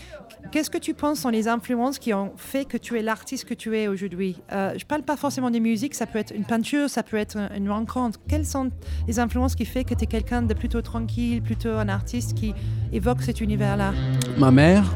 [0.52, 3.54] qu'est-ce que tu penses sont les influences qui ont fait que tu es l'artiste que
[3.54, 4.38] tu es aujourd'hui?
[4.52, 7.38] Euh, Je parle pas forcément des musiques, ça peut être une peinture, ça peut être
[7.56, 8.20] une rencontre.
[8.28, 8.70] Quelles sont
[9.08, 12.54] les influences qui fait que tu es quelqu'un de plutôt tranquille, plutôt un artiste qui
[12.94, 13.94] évoque cet univers-là?
[14.38, 14.94] Ma mère,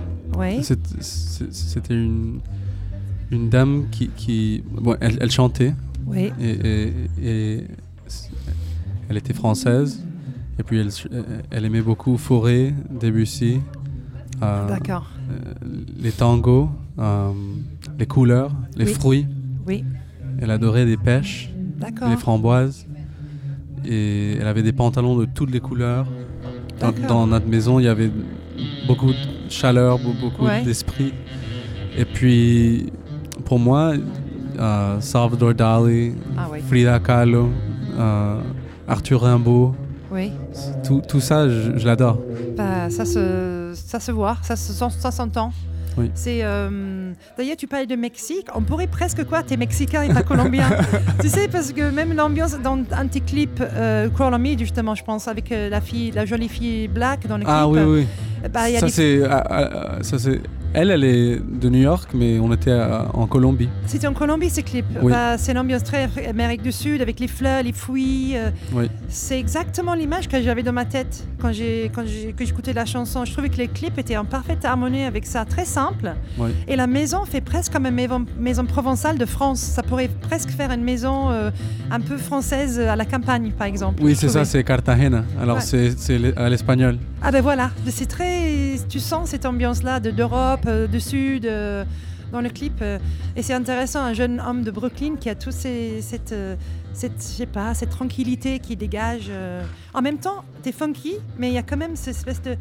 [0.62, 2.40] c'est- c'était une,
[3.32, 4.08] une dame qui...
[4.10, 5.74] qui bon, elle, elle chantait
[6.08, 6.32] Oui.
[6.40, 7.64] et, et- et
[8.08, 8.30] c-
[9.10, 10.02] elle était française.
[10.58, 10.90] Et puis elle,
[11.52, 13.60] elle aimait beaucoup Fauré, Debussy,
[14.42, 15.06] D'accord.
[15.32, 15.36] euh,
[16.00, 17.32] les tangos, euh,
[17.98, 18.94] les couleurs, les Oui.
[18.94, 19.28] fruits.
[19.68, 19.84] Oui.
[20.42, 21.50] Elle adorait des pêches,
[22.08, 22.86] les framboises.
[23.86, 26.08] Et elle avait des pantalons de toutes les couleurs.
[27.08, 28.12] Dans, notre maison, il y avait
[28.88, 30.64] beaucoup de chaleur, be- beaucoup Ouais.
[30.64, 31.14] d'esprit.
[31.98, 32.92] Et puis,
[33.46, 33.94] pour moi,
[34.60, 36.60] euh, Salvador Dali, Ah oui.
[36.68, 37.50] Frida Kahlo,
[37.98, 38.42] euh,
[38.88, 39.76] Arthur Rimbaud,
[40.12, 40.32] Oui.
[40.86, 42.20] tout, tout ça, je, je l'adore.
[42.56, 45.52] Bah, ça, se, ça se voit, ça se ça s'entend.
[45.98, 46.12] Oui.
[46.14, 50.22] C'est euh, d'ailleurs tu parlais de Mexique, on pourrait presque quoi, t'es mexicain et pas
[50.24, 50.70] colombien.
[51.20, 54.58] tu sais parce que même l'ambiance dans un de tes clips euh, Crawl on Me
[54.58, 57.84] justement, je pense avec euh, la fille, la jolie fille black dans le Ah clip.
[57.86, 58.06] oui,
[58.44, 58.50] oui.
[58.54, 60.40] Bah, y a Ça, des- c'est, ah, ah, ah, ça, c'est.
[60.74, 63.70] Elle, elle est de New York, mais on était à- en Colombie.
[63.88, 64.86] C'était en Colombie ces clips.
[65.02, 65.12] Oui.
[65.12, 68.34] Bah, c'est l'ambiance très Amérique du Sud avec les fleurs, les fruits.
[68.36, 68.90] euh, Oui.
[69.08, 72.86] C'est exactement l'image que j'avais dans ma tête quand j'ai quand j'ai que j'écoutais la
[72.86, 73.26] chanson.
[73.26, 76.14] Je trouvais que les clips étaient en parfaite harmonie avec ça, très simple.
[76.38, 76.50] Oui.
[76.68, 79.60] Et la maison fait presque comme une maison, maison provençale de France.
[79.60, 81.50] Ça pourrait presque faire une maison euh,
[81.90, 84.04] un peu française à la campagne, par exemple.
[84.04, 85.24] Oui, c'est ça, c'est Cartagena.
[85.42, 85.62] Alors, Ouais.
[85.96, 86.98] c'est, à l'espagnol.
[87.22, 88.39] Ah ben voilà, c'est très,
[88.90, 91.86] tu sens cette ambiance-là de d'Europe, euh, du Sud, euh,
[92.32, 92.82] dans le clip.
[92.82, 92.98] euh,
[93.36, 96.34] et c'est intéressant, un jeune homme de Brooklyn qui a tout ces, cette,
[96.94, 99.32] cette, pas, cette tranquillité qui dégage.
[99.94, 102.56] En même temps, t'es funky, mais il y a quand même cette espèce de,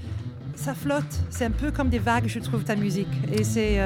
[0.55, 1.23] ça flotte.
[1.31, 3.09] C'est un peu comme des vagues, je trouve, ta musique.
[3.33, 3.81] Et c'est,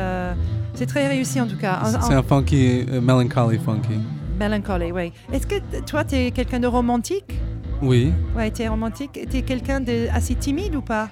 [0.74, 1.80] c'est très réussi en tout cas.
[1.84, 3.98] C'est un funky, melancholy funky.
[4.38, 5.12] Melancholy, oui.
[5.32, 7.40] Est-ce que toi, t'es quelqu'un de romantique?
[7.80, 9.18] Oui, Ouais, t'es romantique.
[9.30, 11.08] T'es quelqu'un de assez timide ou pas?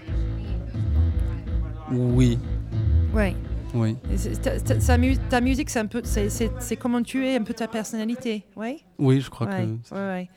[1.91, 2.39] Oui,
[3.15, 3.35] Ouais.
[3.75, 3.97] oui.
[5.31, 8.85] Ta, musique, c'est un peu, c'est, comment tu es, un peu ta personnalité, oui.
[8.99, 9.95] Oui, je crois Ouais, que.
[9.95, 10.29] ouais, ouais.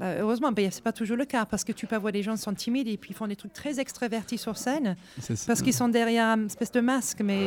[0.00, 2.34] Bah, heureusement, bah, c'est pas toujours le cas parce que tu peux avoir des gens
[2.34, 4.96] qui sont timides et puis ils font des trucs très extravertis sur scène
[5.46, 7.20] parce qu'ils sont derrière une espèce de masque.
[7.22, 7.38] Mais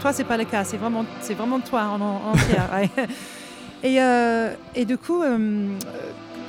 [0.00, 0.62] toi, c'est pas le cas.
[0.64, 2.54] C'est vraiment, c'est vraiment toi en, en entier.
[2.72, 2.90] ouais.
[3.82, 5.76] Et, euh, et du coup, euh,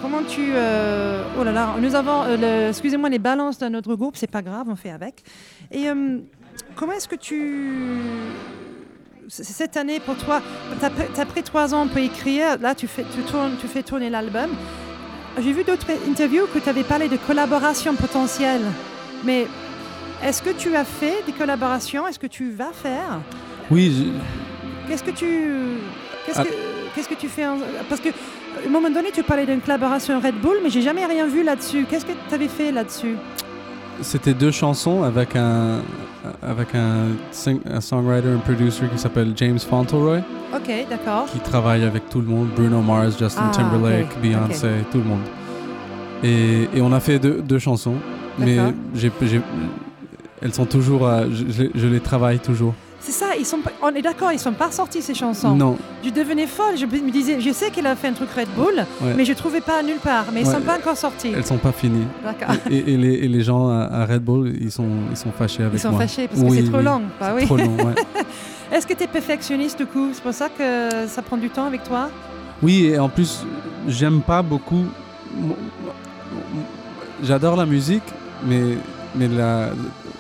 [0.04, 3.96] comment tu, euh, oh là là, nous avons, euh, le- excusez-moi, les balances d'un autre
[3.96, 4.16] groupe.
[4.18, 5.24] C'est pas grave, on fait avec.
[5.72, 6.20] Et euh,
[6.76, 8.00] comment est-ce que tu
[9.30, 10.42] cette année pour toi,
[10.82, 13.82] t'as pris- t'as pris trois ans pour écrire, là tu fais, tu tournes, tu fais
[13.82, 14.50] tourner l'album.
[15.42, 18.62] J'ai vu d'autres interviews que tu avais parlé de collaboration potentielle,
[19.24, 19.48] mais
[20.24, 22.06] est-ce que tu as fait des collaborations?
[22.08, 23.22] Est-ce que tu vas faire?
[23.72, 24.12] Oui,
[24.88, 25.30] Qu'est-ce que tu,
[26.26, 26.44] qu'est-ce Ah.
[26.44, 26.50] que,
[26.94, 28.10] qu'est-ce que tu fais en- Parce que
[28.64, 31.44] à un moment donné, tu parlais d'une collaboration Red Bull, mais j'ai jamais rien vu
[31.44, 31.86] là-dessus.
[31.90, 33.16] Qu'est-ce que tu avais fait là-dessus?
[34.02, 35.82] C'était deux chansons avec un,
[36.42, 37.10] avec un,
[37.70, 40.18] un songwriter, un producer qui s'appelle James Fauntleroy,
[40.54, 41.26] Ok, d'accord.
[41.32, 45.22] qui travaille avec tout le monde Bruno Mars, Justin Ah, Timberlake, Beyoncé, tout le monde.
[46.24, 47.96] Et, et on a fait deux, deux chansons,
[48.40, 48.58] mais
[50.42, 51.08] elles sont toujours.
[51.08, 52.74] à- je, je- je les travaille toujours.
[53.06, 55.56] C'est ça, ils sont on est d'accord, ils sont pas sortis ces chansons.
[55.58, 58.48] Non, Je devenais folle, je me disais, je sais qu'elle a fait un truc Red
[58.56, 59.14] Bull, Ouais.
[59.18, 60.54] mais je trouvais pas nulle part, mais ils Ouais.
[60.54, 61.34] sont pas encore sortis.
[61.36, 62.08] elles sont pas finies.
[62.24, 62.56] D'accord.
[62.72, 65.64] et, et les, et les gens à, à Red Bull, ils sont, ils sont fâchés
[65.64, 66.00] avec Ils sont moi.
[66.00, 67.02] fâchés parce que Oui, c'est trop long.
[67.20, 67.46] Bah oui.
[67.46, 67.96] Trop long, ouais.
[68.72, 70.12] Est-ce que tu es perfectionniste du coup?
[70.14, 72.10] C'est pour ça que ça prend du temps avec toi?
[72.62, 73.46] Oui, et en plus,
[73.86, 74.86] j'aime pas beaucoup.
[77.22, 78.04] J'adore la musique,
[78.46, 78.78] mais,
[79.14, 79.72] mais la,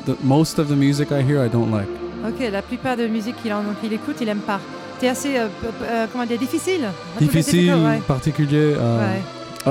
[0.06, 1.88] the- most of the music I hear, I don't like.
[2.26, 4.60] Ok, la plupart de musique qu'il qu'il écoute, il aime pas.
[5.00, 5.48] T'es assez, euh,
[5.84, 6.86] euh, comment dire, difficile.
[7.20, 8.00] Difficile, difficile, ouais.
[8.08, 9.22] particulier, uh, Ouais.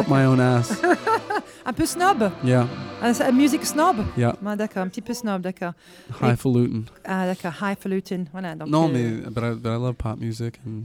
[0.01, 0.81] up my own ass.
[1.65, 2.67] Un peu snob yeah,
[3.01, 3.97] Un, un musique snob?
[4.19, 5.73] Yeah, Ah, D'accord, un petit peu snob, d'accord.
[6.21, 6.83] highfalutin.
[7.05, 8.25] Ah, d'accord, highfalutin.
[8.33, 10.59] Voilà, donc, Non, euh, mais but I, but I love pop music.
[10.67, 10.83] And, uh,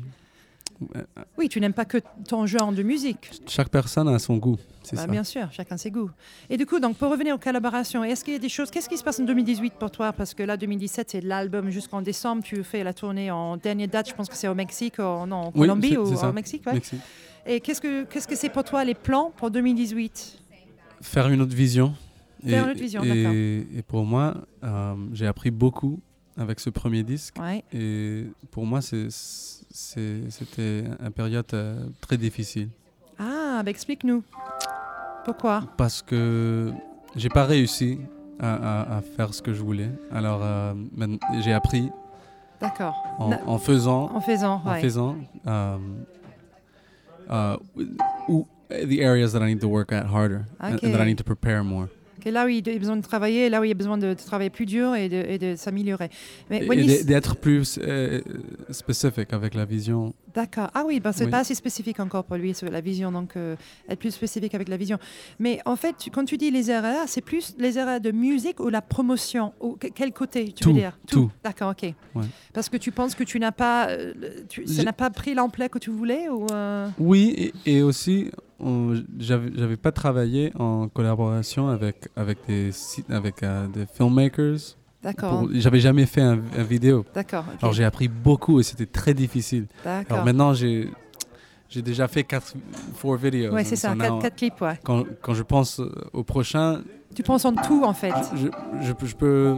[1.37, 3.29] Oui, tu n'aimes pas que ton genre de musique.
[3.47, 5.07] chaque personne a son goût, c'est Bah, ça.
[5.07, 6.09] bien sûr, chacun ses goûts.
[6.49, 8.89] Et du coup, donc, pour revenir aux collaborations, est-ce qu'il y a des choses Qu'est-ce
[8.89, 10.13] qui se passe en 2018 pour toi?
[10.13, 12.43] Parce que là, 2017, c'est l'album jusqu'en décembre.
[12.43, 15.51] Tu fais la tournée en dernière date, je pense que c'est au Mexique, non, en
[15.51, 16.29] Colombie ou ça.
[16.29, 16.63] au Mexique.
[16.67, 16.73] ouais.
[16.73, 16.99] Mexique.
[17.45, 20.39] Et qu'est-ce que qu'est-ce que c'est pour toi les plans pour 2018
[21.01, 21.93] Faire une autre vision.
[22.45, 23.31] Faire Et- une autre vision, d'accord.
[23.33, 25.99] Et pour moi, euh, j'ai appris beaucoup
[26.37, 27.35] avec ce premier disque.
[27.39, 27.63] Ouais.
[27.73, 32.69] Et pour moi, c'est- c'était une période euh, très difficile
[33.19, 34.23] Ah, bah explique-nous.
[35.23, 35.63] Pourquoi?
[35.77, 36.71] Parce que
[37.15, 37.99] j'ai pas réussi
[38.39, 39.89] à, à- à faire ce que je voulais.
[40.11, 41.91] Alors, euh, maintenant, j'ai appris
[42.59, 42.95] D'accord.
[43.19, 44.81] en, Na- en faisant, En faisant, en ouais.
[44.81, 45.15] faisant,
[45.45, 46.05] um,
[47.29, 47.57] uh,
[48.27, 50.83] où- the areas that I need to work at harder and- Ok.
[50.83, 51.87] and that I need to prepare more.
[52.27, 54.07] Et là où il y a besoin de travailler, là où il a besoin de,
[54.07, 56.09] de travailler plus dur et de, s'améliorer.
[56.49, 56.59] Mais
[57.05, 58.19] d'être plus euh,
[58.69, 60.13] spécifique avec la vision.
[60.37, 60.69] D'accord.
[60.75, 61.31] Ah oui, ben c'est Oui.
[61.31, 63.55] pas assez spécifique encore pour lui sur la vision, donc euh,
[63.89, 64.99] être plus spécifique avec la vision.
[65.39, 68.59] Mais en fait, tu- quand tu dis les erreurs, c'est plus les erreurs de musique
[68.59, 70.97] ou la promotion ou que- quel côté tu Tout, veux dire?
[71.07, 71.31] tout.
[71.43, 71.91] D'accord, ok.
[72.15, 72.25] Ouais.
[72.53, 74.13] Parce que tu penses que tu n'as pas, euh,
[74.47, 77.81] tu- ça J'ai- n'a pas pris l'ampleur que tu voulais ou euh, Oui, et, et
[77.81, 78.29] aussi,
[79.19, 83.35] j'avais pas travaillé en collaboration avec, avec des, sites- avec,
[83.73, 84.75] des filmmakers.
[85.07, 85.47] D'accord.
[85.53, 87.05] J'avais jamais fait un, un vidéo.
[87.15, 87.45] D'accord.
[87.61, 89.67] Alors j'ai appris beaucoup et c'était très difficile.
[89.85, 90.25] Alors D'accord.
[90.25, 90.89] maintenant, j'ai
[91.69, 92.53] j'ai déjà fait 4
[92.95, 93.51] four videos.
[93.53, 93.93] Ouais, c'est ça.
[93.95, 94.79] now, Quatre, quatre clips, ouais.
[94.83, 96.81] Quand, quand je pense euh, au prochain,
[97.15, 98.13] Tu penses en tout en fait.
[98.35, 98.47] je,
[98.85, 99.55] je peux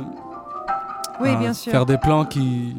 [1.22, 1.72] Oui, euh, bien sûr.
[1.72, 2.76] faire des plans qui...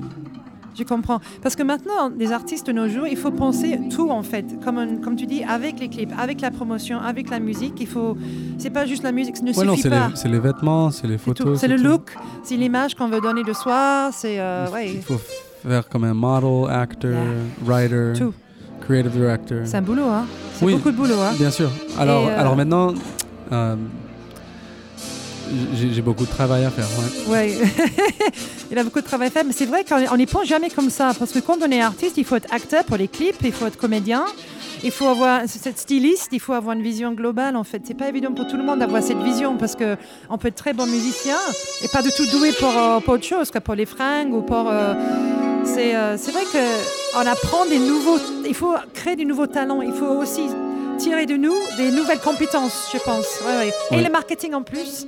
[0.79, 1.21] Je comprends.
[1.43, 4.45] Parce que maintenant, les artistes de nos jours, il faut penser tout en fait.
[4.65, 7.75] Comme, un- comme tu dis, avec les clips, avec la promotion, avec la musique.
[7.81, 8.17] Il faut.
[8.59, 10.11] C'est pas juste la musique, ça ne Ouais, non, suffit c'est pas.
[10.15, 11.59] c'est les vêtements, c'est les photos.
[11.61, 11.85] C'est le tout.
[11.85, 14.11] look, c'est l'image qu'on veut donner de soi.
[14.13, 15.21] C'est euh, Il ouais, faut
[15.63, 17.11] faire comme un model, actor,
[17.65, 18.33] writer, Tout.
[18.81, 19.59] creative director.
[19.65, 20.05] c'est un boulot.
[20.09, 20.25] Hein.
[20.55, 20.75] C'est Oui.
[20.75, 21.21] beaucoup de boulot.
[21.21, 21.33] Hein.
[21.39, 21.71] Bien sûr.
[21.99, 22.95] Alors, euh, alors maintenant,
[23.53, 23.77] euh,
[25.75, 26.87] j'ai beaucoup de travail à faire.
[27.29, 27.57] ouais.
[28.71, 30.91] Il a beaucoup de travail à faire, mais c'est vrai qu'on n'y pense jamais comme
[30.91, 31.13] ça.
[31.19, 33.67] Parce que quand on est artiste, il faut être acteur pour les clips, il faut
[33.67, 34.25] être comédien,
[34.85, 37.57] il faut avoir cette styliste, il faut avoir une vision globale.
[37.57, 39.97] En fait, c'est pas évident pour tout le monde d'avoir cette vision parce que
[40.29, 41.37] on peut être très bon musicien
[41.83, 44.69] et pas du tout doué pour, euh, autre chose, que pour les fringues ou pour.
[44.71, 44.95] euh,
[45.65, 48.19] c'est euh, vrai que on apprend des nouveaux.
[48.47, 49.83] Il faut créer des nouveaux talents.
[49.83, 50.43] Il faut aussi
[51.01, 53.41] tirer de nous des nouvelles compétences, je pense.
[53.47, 53.73] Ouais, ouais.
[53.91, 54.03] Et Ouais.
[54.05, 55.07] le marketing en plus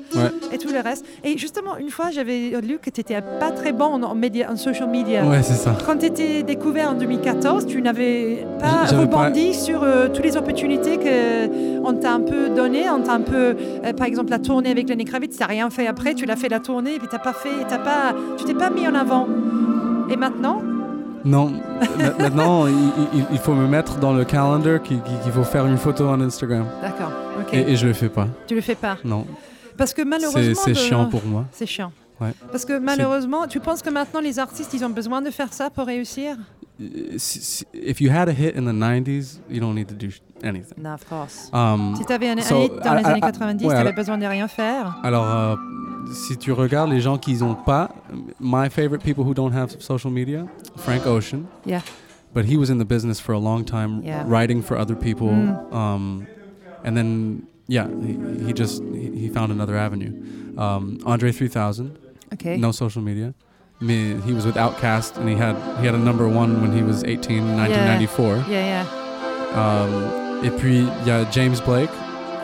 [0.52, 1.04] et tout le reste.
[1.24, 4.56] Et justement, une fois, j'avais lu que tu n'étais pas très bon en, média- en
[4.56, 5.24] social media.
[5.24, 5.76] Ouais, c'est ça.
[5.86, 10.98] Quand tu étais découvert en 2014, tu n'avais pas rebondi sur euh, toutes les opportunités
[10.98, 12.88] qu'on t'a un peu données.
[12.90, 15.68] On t'a un peu, euh, par exemple, la tournée avec Lenny Kravitz, tu n'as rien
[15.70, 17.50] fait après, tu l'as fait la tournée, et puis t'as pas fait,
[17.84, 19.26] pas, tu t'es pas mis en avant.
[20.10, 20.62] Et maintenant,
[21.24, 21.50] Non,
[21.98, 22.74] ma- maintenant, il,
[23.14, 25.00] il- il faut me mettre dans le calendar qu'il
[25.32, 26.66] faut faire une photo en Instagram.
[26.80, 28.28] d'accord, ok, Et, et je le fais pas.
[28.46, 28.96] tu le fais pas?
[29.04, 29.26] Non,
[29.76, 30.62] Parce que malheureusement.
[30.64, 31.44] c'est de- chiant pour moi.
[31.52, 31.92] C'est chiant.
[32.20, 32.32] Ouais.
[32.50, 35.70] Parce que malheureusement, tu penses que maintenant les artistes, ils ont besoin de faire ça
[35.70, 36.36] pour réussir?
[37.16, 40.08] Si- si- If you had a hit in the 90s, you don't need to do
[40.42, 40.82] anything.
[40.82, 41.50] Non, of course.
[41.52, 43.64] Um, Si tu avais un, un So, hit dans à- les à- années à- 90,
[43.64, 44.96] ouais, tu à- avais besoin de rien faire.
[45.02, 45.56] Alors, euh,
[46.12, 47.90] si tu regardes les gens qui n'ont pas,
[48.40, 51.44] my favorite people who don't have social media, Frank Ocean.
[51.66, 51.80] Yeah.
[52.34, 54.24] But he was in the business for a long time, Yeah.
[54.26, 55.28] writing for other people.
[55.32, 55.72] Mm.
[55.72, 56.26] Um,
[56.84, 60.12] and then, yeah, he, he just he, he found another avenue.
[60.56, 61.92] Um, Andre 3000,
[62.32, 62.56] Ok.
[62.58, 63.34] no social media.
[63.80, 66.82] Me, he was with Outkast, and he had he had a number one when he
[66.82, 68.44] was 18, 1994.
[68.48, 68.86] Yeah, yeah.
[69.54, 71.90] Um, et puis il y a James Blake.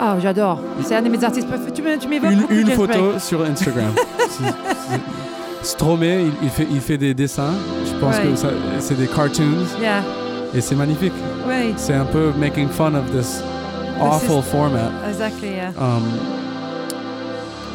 [0.00, 0.60] Oh, j'adore.
[0.82, 1.72] C'est un de mes artistes préférés.
[1.72, 3.20] Tu, tu m'évoques une, beaucoup une James photo Blake.
[3.20, 3.92] sur Instagram.
[5.62, 7.54] Stromae, il, il fait, il fait des dessins.
[7.84, 8.22] Je pense Ouais.
[8.30, 10.02] que c'est des cartoons Yeah.
[10.54, 11.12] et c'est magnifique.
[11.76, 13.42] C'est un peu making fun of this
[14.00, 14.90] awful format.
[15.08, 15.48] exactly.
[15.50, 15.70] Yeah.
[15.78, 16.02] Um,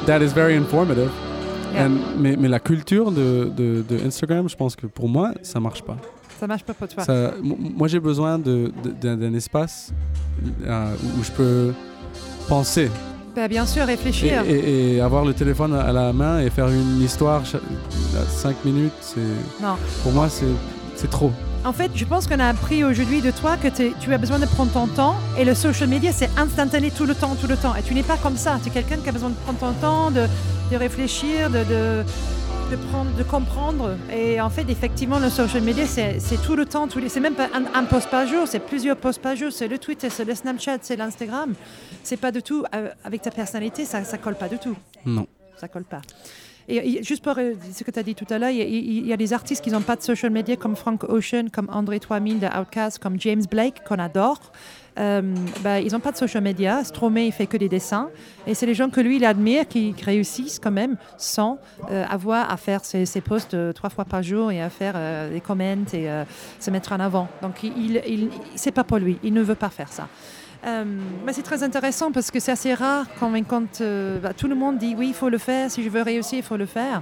[0.06, 1.10] that is very informative.
[1.74, 1.86] Yeah.
[1.88, 5.60] And- mais, mais la culture de, de, de Instagram, je pense que pour moi, ça
[5.60, 5.98] marche pas.
[6.40, 7.04] Ça marche pas pour toi.
[7.04, 9.92] Ça- moi, j'ai besoin d'un espace
[10.66, 11.74] euh, où je peux
[12.48, 12.90] penser
[13.36, 14.44] Bah, bien sûr, réfléchir.
[14.48, 18.92] et- et avoir le téléphone à la main et faire une histoire à 5 minutes,
[19.02, 19.20] c'est
[19.62, 19.76] Non.
[20.04, 21.32] pour moi c'est trop.
[21.66, 24.46] En fait, je pense qu'on a appris aujourd'hui de toi que tu as besoin de
[24.46, 27.74] prendre ton temps et le social media, c'est instantané tout le temps, tout le temps.
[27.76, 28.60] Et tu n'es pas comme ça.
[28.62, 30.26] Tu es quelqu'un qui a besoin de prendre ton temps, de,
[30.72, 32.04] de réfléchir, de, de,
[32.76, 33.96] de prendre, de comprendre.
[34.12, 36.88] Et en fait, effectivement, le social media, c'est tout le temps.
[36.88, 39.52] tous les- C'est même pas un, un post par jour, c'est plusieurs posts par jour.
[39.52, 41.54] C'est le Twitter, c'est le Snapchat, c'est l'Instagram.
[42.04, 44.76] C'est pas du tout euh, avec ta personnalité, ça, ça colle pas du tout.
[45.06, 45.28] Non.
[45.58, 46.02] ça colle pas.
[46.70, 49.18] Et, juste pour euh, ce que tu as dit tout à l'heure, il y, a-
[49.18, 52.48] des artistes qui n'ont pas de social media comme Frank Ocean, comme André 3000 de
[52.48, 54.40] Outkast, comme James Blake qu'on adore.
[54.96, 56.84] Bah, ils n'ont pas de social media.
[56.84, 58.10] Stromae, il fait que des dessins.
[58.46, 61.58] Et c'est les gens que lui, il admire qui, réussissent quand même sans
[61.90, 64.96] euh, avoir à faire ses, posts trois fois par jour et à faire
[65.32, 66.08] des comments et
[66.60, 67.28] se mettre en avant.
[67.42, 69.18] Donc, il, il, il- c'est pas pour lui.
[69.24, 70.08] Il ne veut pas faire ça.
[70.66, 70.86] Euh,
[71.34, 74.78] c'est très intéressant parce que c'est assez rare quand, quand euh, bah, tout le monde
[74.78, 77.02] dit oui, il faut le faire, si je veux réussir, il faut le faire.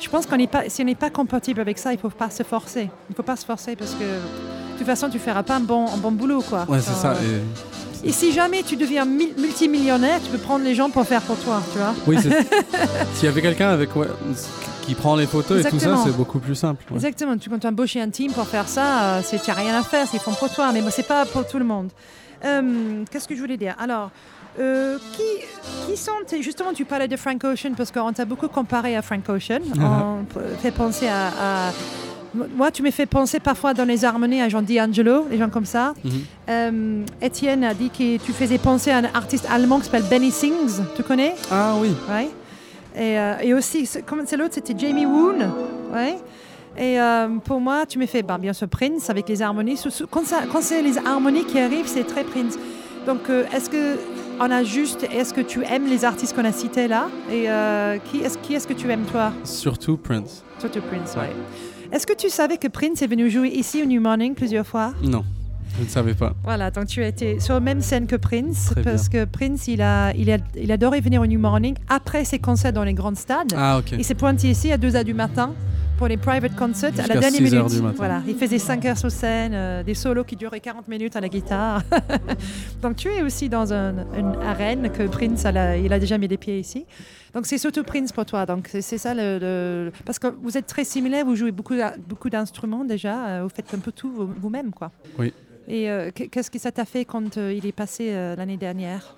[0.00, 2.08] Je pense qu'on n'est pas, si on n'est pas compatible avec ça, il ne faut
[2.08, 2.84] pas se forcer.
[3.08, 5.56] Il ne faut pas se forcer parce que de toute façon, tu ne feras pas
[5.56, 6.42] un bon, un bon boulot.
[6.42, 6.64] Quoi.
[6.68, 7.12] Ouais, c'est ça.
[7.12, 7.40] euh,
[8.02, 11.20] Et- Et si jamais tu deviens mil- multimillionnaire, tu peux prendre les gens pour faire
[11.22, 11.94] pour toi, tu vois.
[12.06, 12.16] oui,
[13.14, 14.08] s'il y avait quelqu'un avec ouais,
[14.86, 16.82] qui prend les photos et tout ça, c'est beaucoup plus simple.
[16.90, 16.96] ouais.
[16.96, 17.36] Exactement.
[17.36, 20.08] Tu, quand tu embauches un team pour faire ça, euh, tu n'as rien à faire,
[20.10, 20.70] c'est font pour toi.
[20.72, 21.90] Mais moi, c'est pas pour tout le monde.
[22.44, 23.74] Euh, Qu'est-ce que je voulais dire?
[23.78, 24.10] Alors,
[24.60, 25.22] Euh, qui,
[25.86, 26.12] qui sont
[26.42, 29.60] justement tu parlais de Frank Ocean parce qu'on t'a beaucoup comparé à Frank Ocean.
[29.80, 30.04] Ah.
[30.20, 31.28] On p- fait penser à,
[31.68, 31.72] à-
[32.54, 35.64] moi tu me fais penser parfois dans les harmonies à Jean D'Angelo, les gens comme
[35.64, 35.94] ça.
[36.04, 36.12] Mhm.
[36.50, 40.30] Euh, Étienne a dit que tu faisais penser à un artiste allemand qui s'appelle Benny
[40.30, 40.82] Sings.
[40.96, 41.34] Tu connais?
[41.50, 41.94] Ah oui.
[42.10, 42.28] Ouais.
[42.94, 45.38] Et, euh, et aussi, c'est l'autre C'était Jamie Woon.
[45.94, 46.18] Ouais.
[46.78, 49.78] Et euh, pour moi, tu me fais bah, bien sûr Prince avec les harmonies.
[50.10, 50.22] Quand,
[50.62, 52.58] c'est les harmonies qui arrivent, c'est très Prince.
[53.06, 53.96] Donc, euh, est-ce que
[54.40, 57.08] on a juste, est-ce que tu aimes les artistes qu'on a cités là?
[57.30, 59.32] Et euh, qui est-ce est-ce que tu aimes toi?
[59.44, 60.44] Surtout Prince.
[60.58, 61.22] Surtout Prince, Ouais.
[61.22, 61.32] ouais.
[61.92, 64.94] Est-ce que tu savais que Prince est venu jouer ici au New Morning plusieurs fois?
[65.02, 65.24] Non,
[65.78, 66.34] je ne savais pas.
[66.44, 69.68] Voilà, donc tu as été sur la même scène que Prince, Très parce que Prince,
[69.68, 72.94] il a, il, a, il adorait venir au New Morning après ses concerts dans les
[72.94, 73.52] grands stades.
[73.56, 73.92] Ah ok.
[73.92, 75.54] Il s'est pointé ici à 2h du matin
[75.98, 77.54] pour les private concerts à la dernière 6 minute.
[77.58, 77.94] heures du matin.
[77.96, 81.20] Voilà, il faisait 5 heures sur scène, euh, des solos qui duraient 40 minutes à
[81.20, 81.82] la guitare.
[82.82, 86.28] Donc tu es aussi dans un- une arène que Prince, a- il a déjà mis
[86.28, 86.84] les pieds ici.
[87.34, 88.46] Donc c'est surtout Prince pour toi.
[88.46, 91.74] Donc c'est ça le, le- parce que vous êtes très similaires, vous jouez beaucoup
[92.08, 94.90] beaucoup d'instruments déjà, euh, vous faites un peu tout vous- vous-même quoi.
[95.18, 95.32] Oui.
[95.68, 98.56] Et euh, qu- qu'est-ce que ça t'a fait quand euh, il est passé euh, l'année
[98.56, 99.14] dernière?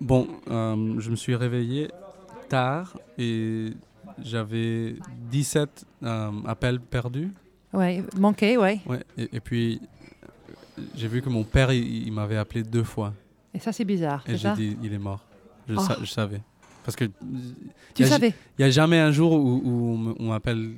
[0.00, 1.88] Bon, je me suis réveillé
[2.48, 3.70] tard et
[4.22, 4.94] j'avais
[5.30, 7.30] 17 euh, appels perdus.
[7.72, 8.80] Ouais, manqué, ouais.
[8.86, 9.80] Ouais, et, et puis
[10.94, 13.12] j'ai vu que mon père, il, il m'avait appelé deux fois.
[13.54, 15.24] Et ça c'est bizarre, Et j'ai dit, il est mort.
[15.68, 15.80] Je, Oh.
[15.80, 16.40] sa- je savais.
[16.88, 17.04] Parce que
[17.94, 18.28] Tu savais
[18.58, 20.70] il n'y a jamais un jour où, où on m'appelle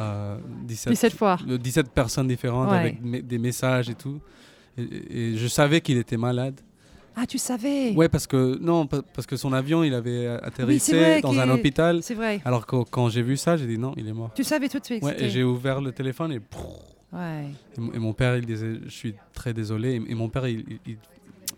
[0.00, 1.38] euh, 17, 17 fois.
[1.48, 2.78] euh, 17 personnes différentes Ouais.
[2.78, 4.18] avec me- des messages et tout.
[4.76, 4.82] Et,
[5.32, 6.60] et je savais qu'il était malade.
[7.14, 10.96] Ah, tu savais Ouais, parce que non, pa- parce que son avion, il avait atterrissé
[10.98, 12.02] vrai dans un hôpital.
[12.02, 12.40] C'est vrai.
[12.44, 14.32] Alors que quand j'ai vu ça, j'ai dit non, il est mort.
[14.34, 15.04] Tu savais tout de suite.
[15.04, 16.40] Ouais, et j'ai ouvert le téléphone et,
[17.12, 17.44] Ouais.
[17.76, 19.92] et mon- et mon père, il disait, je suis très désolé.
[19.94, 20.96] Et, et mon père, il, il-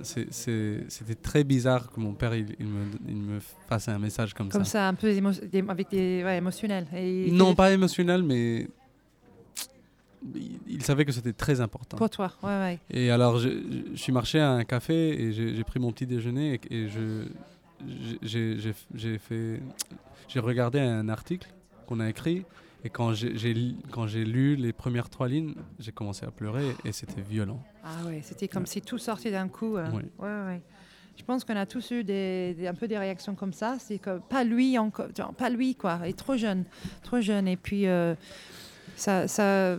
[0.00, 3.38] c'était très bizarre que mon père, il, il me, il me
[3.68, 4.70] fasse un message comme, Comme ça.
[4.70, 6.86] ça, un peu émo- avec des ouais, émotionnels.
[6.94, 8.68] Et Non, pas émotionnel, mais
[10.34, 11.96] il, il savait que c'était très important.
[11.96, 12.78] Pour toi, ouais, ouais.
[12.90, 16.06] Et alors, je, je- je suis marché à un café et j'ai pris mon petit
[16.06, 17.24] déjeuner et, et je
[18.22, 19.60] j'ai- fait
[20.28, 21.52] j'ai regardé un article
[21.86, 22.44] qu'on a écrit
[22.82, 23.34] et quand j'ai
[23.90, 27.62] quand j'ai lu les premières trois lignes, j'ai commencé à pleurer et c'était violent.
[27.84, 29.76] Ah ouais, c'était comme si tout sortait d'un coup.
[29.76, 29.86] euh.
[29.90, 30.02] Ouais.
[30.18, 30.62] Ouais, ouais.
[31.16, 33.76] Je pense qu'on a tous eu des, des- un peu des réactions comme ça.
[33.78, 35.06] C'est que pas lui encore,
[35.38, 36.00] pas lui quoi.
[36.04, 36.64] Il est trop jeune,
[37.02, 37.46] trop jeune.
[37.46, 38.14] Et puis euh,
[38.96, 39.76] ça, ça,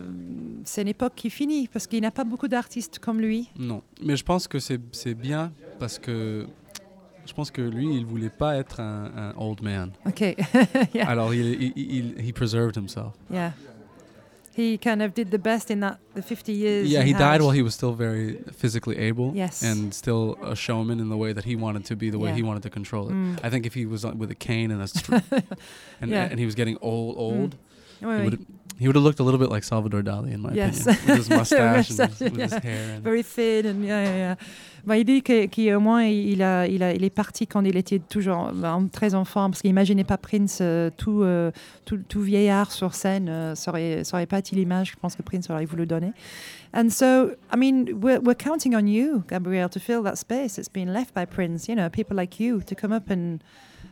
[0.64, 3.50] c'est une époque qui finit parce qu'il n'y a pas beaucoup d'artistes comme lui.
[3.58, 6.46] Non, mais je pense que c'est c'est bien parce que
[7.26, 9.90] je pense que lui, il voulait pas être un, un old man.
[10.06, 10.20] Ok.
[10.94, 11.08] yeah.
[11.08, 13.12] Alors il, il, il he preserved himself.
[13.30, 13.52] yeah.
[14.56, 16.88] He kind of did the best in that the 50 years.
[16.90, 17.18] Yeah, he had.
[17.18, 19.32] died while he was still very physically able.
[19.34, 19.62] Yes.
[19.62, 22.36] And still a showman in the way that he wanted to be, the way Yeah.
[22.36, 23.12] he wanted to control it.
[23.12, 23.38] Mm.
[23.42, 25.16] I think if he was with a cane and a str-
[26.00, 26.24] and, Yeah.
[26.30, 27.58] and he was getting old, old, Ouais,
[28.00, 28.24] he ouais.
[28.24, 28.38] would
[28.78, 30.86] he would have looked a little bit like Salvador Dali in my Yes.
[30.86, 32.60] opinion, with his mustache and his, with his yeah.
[32.60, 32.94] hair.
[32.96, 34.34] And, Very thin and yeah, yeah, yeah.
[34.84, 37.98] Bah, il dit qu'au moins il, a, il, a, il est parti quand il était
[37.98, 41.50] toujours bah, très enfant parce qu'il n'imaginait pas Prince euh, tout, euh,
[41.86, 43.28] tout, tout vieillard sur scène.
[43.28, 46.12] euh, ça aurait, ça aurait pas été l'image, je pense que Prince aurait voulu donner.
[46.72, 50.68] And so, I mean, we're, we're counting on you, Gabrielle, to fill that space that's
[50.72, 51.66] been left by Prince.
[51.66, 53.38] You know, people like you to come up and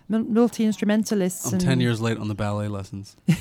[0.09, 1.47] mul- multi-instrumentalists.
[1.47, 3.17] I'm and, 10 years late on the ballet lessons.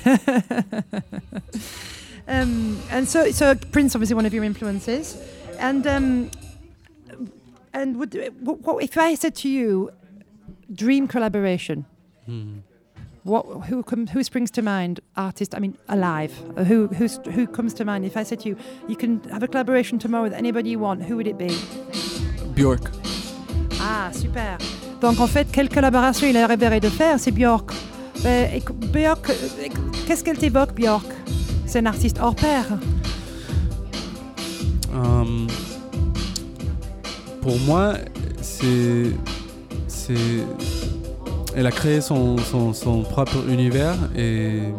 [2.28, 5.16] um, and so, so Prince, obviously one of your influences,
[5.58, 6.30] and um,
[7.72, 9.90] and would what, what, if I said to you,
[10.72, 11.84] dream collaboration,
[12.26, 12.58] Hmm.
[13.24, 15.00] what who com, who springs to mind?
[15.16, 16.32] Artist, I mean, alive.
[16.56, 18.04] Who who's, who comes to mind?
[18.04, 18.56] If I said to you,
[18.88, 21.54] you can have a collaboration tomorrow with anybody you want, who would it be?
[22.54, 22.90] Bjork.
[23.80, 24.56] Ah, super.
[25.04, 27.70] Donc en fait, quelle collaboration il a rêvé de faire C'est Björk.
[28.24, 28.46] Euh,
[28.96, 29.14] euh,
[30.06, 31.04] qu'est-ce qu'elle t'évoque, Björk?
[31.66, 32.64] C'est un artiste hors pair.
[34.94, 35.46] Um,
[37.42, 37.96] pour moi,
[38.40, 39.12] c'est.
[41.54, 42.36] elle a créé son,
[43.10, 44.72] propre univers et,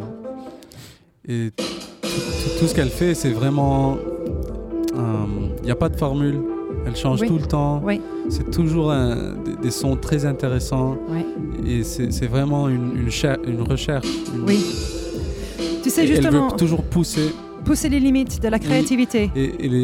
[1.28, 3.99] tout ce qu'elle fait, c'est vraiment.
[4.95, 6.55] Il n'y a pas de formule.
[6.86, 7.27] Elle change Oui.
[7.27, 7.81] tout le temps.
[7.83, 7.99] Oui.
[8.29, 11.25] C'est toujours un- des, des sons très intéressants Oui.
[11.67, 14.07] et c'est vraiment une, une, cher- une recherche.
[14.33, 14.63] Une- Oui.
[15.83, 17.33] Tu sais Et Elle justement veut toujours pousser
[17.63, 19.31] pousser les limites de la créativité.
[19.36, 19.77] et, et les-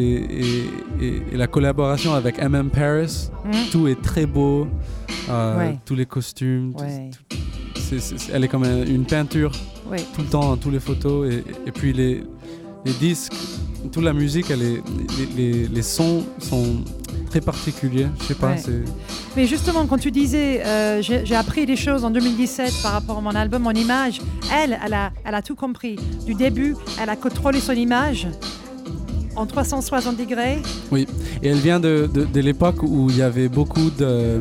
[1.00, 3.50] et- et- et la collaboration avec MM Paris, Hmm.
[3.72, 4.68] tout est très beau.
[5.30, 5.78] euh, Ouais.
[5.84, 6.72] Tous les costumes.
[6.74, 7.96] tout-
[8.32, 9.52] elle est comme un- une peinture
[9.90, 9.98] Ouais.
[10.14, 11.30] tout le temps toutes les photos.
[11.32, 12.22] Et, et puis les,
[12.84, 13.32] les disques,
[13.90, 14.82] toute la musique, elle est,
[15.36, 16.76] les, les- les sons sont
[17.30, 18.06] très particulier.
[18.20, 18.82] Je sais pas, Ouais.
[19.36, 23.20] Mais justement, quand tu disais, euh, j'ai appris des choses en 2017 par rapport à
[23.22, 24.20] mon album, mon image,
[24.54, 25.96] elle, elle a, elle a tout compris.
[26.26, 28.28] Du début, elle a contrôlé son image
[29.34, 30.58] en 360 degrés.
[30.94, 31.06] Et
[31.48, 34.38] elle vient de, de, de l'époque où il y avait beaucoup de.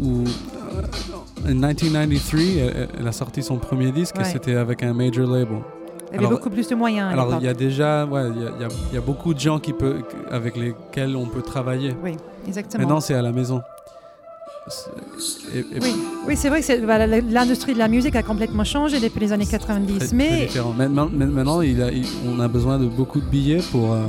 [0.00, 4.92] Où, euh, en 1993, elle, elle a sorti son premier disque et c'était avec un
[4.92, 5.58] major label.
[6.10, 7.12] Elle avait Alors- beaucoup plus de moyens.
[7.12, 9.34] Alors il y a déjà, ouais, il y il y a- il y a beaucoup
[9.34, 9.96] de gens qui peut,
[10.30, 11.94] avec lesquels on peut travailler.
[12.02, 12.82] Oui, exactement.
[12.82, 13.60] Maintenant c'est à la maison.
[14.68, 14.90] C'est-
[15.56, 15.94] et- et Oui,
[16.26, 19.98] oui c'est vrai que l'industrie de la musique a complètement changé depuis les années 90.
[19.98, 20.74] très- très mais différent.
[20.76, 24.02] Maintenant, maintenant, il a- il- on a besoin de beaucoup de billets pour, euh,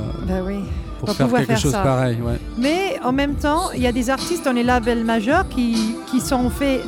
[0.46, 0.56] oui.
[0.98, 1.82] pour Pour faire quelque faire chose ça.
[1.82, 2.18] pareil.
[2.22, 2.38] Ouais.
[2.58, 6.20] Mais en même temps, il y a des artistes dans les labels majeurs qui, qui
[6.20, 6.82] sont faits,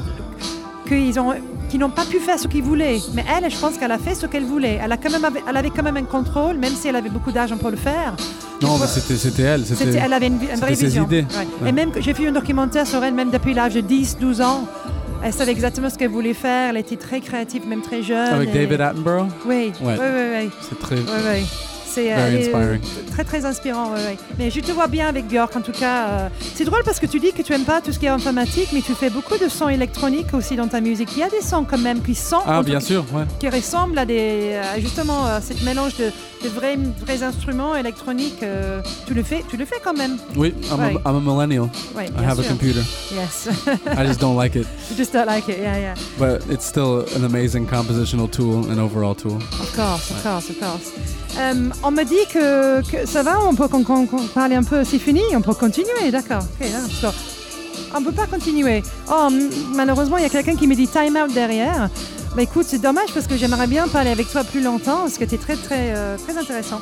[0.87, 1.33] qu'ils ont,
[1.73, 2.99] qui n'ont pas pu faire ce qu'ils voulaient.
[3.15, 4.79] Mais elle, je pense qu'elle a fait ce qu'elle voulait.
[4.85, 7.33] Elle, a quand même, elle avait quand même un contrôle, même si elle avait beaucoup
[7.33, 8.15] d'argent pour le faire.
[8.61, 9.65] Non, mais c'était c'était elle.
[9.65, 11.05] C'était, elle avait une, vraie vision.
[11.05, 11.25] idées.
[11.31, 11.49] Ouais.
[11.63, 11.69] Ouais.
[11.71, 14.69] Et même j'ai fait un documentaire sur elle, même depuis l'âge de 10, 12 ans.
[15.25, 16.71] Elle savait exactement ce qu'elle voulait faire.
[16.71, 18.29] Elle était très créative, même très jeune.
[18.35, 19.29] avec Et- David Attenborough?
[19.47, 19.97] Oui, Ouais.
[19.99, 20.51] oui, oui, oui.
[20.69, 20.97] C'est très.
[20.97, 21.43] Ouais, ouais.
[21.95, 22.77] C'est euh,
[23.11, 23.93] très très inspirant.
[23.93, 24.19] ouais, ouais.
[24.39, 26.07] Mais je te vois bien avec Björk en tout cas.
[26.09, 28.11] euh, c'est drôle parce que tu dis que tu aimes pas tout ce qui est
[28.21, 31.11] informatique, mais tu fais beaucoup de sons électroniques aussi dans ta musique.
[31.17, 33.05] Il y a des sons quand même qui sont Ah en tout bien cas, sûr,
[33.13, 33.25] ouais.
[33.39, 36.11] qui ressemblent à des à justement à cette mélange de,
[36.43, 38.43] de vrais vrais instruments électroniques.
[38.43, 40.17] euh, tu le fais, tu le fais quand même.
[40.37, 41.69] Oui, I'm, a, I'm a millennial.
[41.97, 42.53] I have a sûr.
[42.53, 42.81] computer.
[43.15, 43.49] Yes,
[43.87, 44.67] I just don't like it.
[44.91, 45.59] you just don't like it.
[45.59, 45.95] Yeah, yeah.
[46.19, 49.37] But it's still an amazing compositional tool and overall tool.
[49.61, 50.93] Of course, of course, of course.
[51.39, 55.23] Euh, on me dit que, ça va, on peut qu'on parle un peu, c'est fini,
[55.35, 56.45] on peut continuer, d'accord.
[56.59, 56.67] Que
[57.95, 58.83] on peut pas continuer.
[59.11, 59.29] Oh,
[59.75, 61.91] malheureusement, il y a quelqu'un qui me dit time out derrière.
[62.35, 65.25] Bah écoute, c'est dommage parce que j'aimerais bien parler avec toi plus longtemps, parce que
[65.25, 66.81] tu es très, très, euh, très intéressant.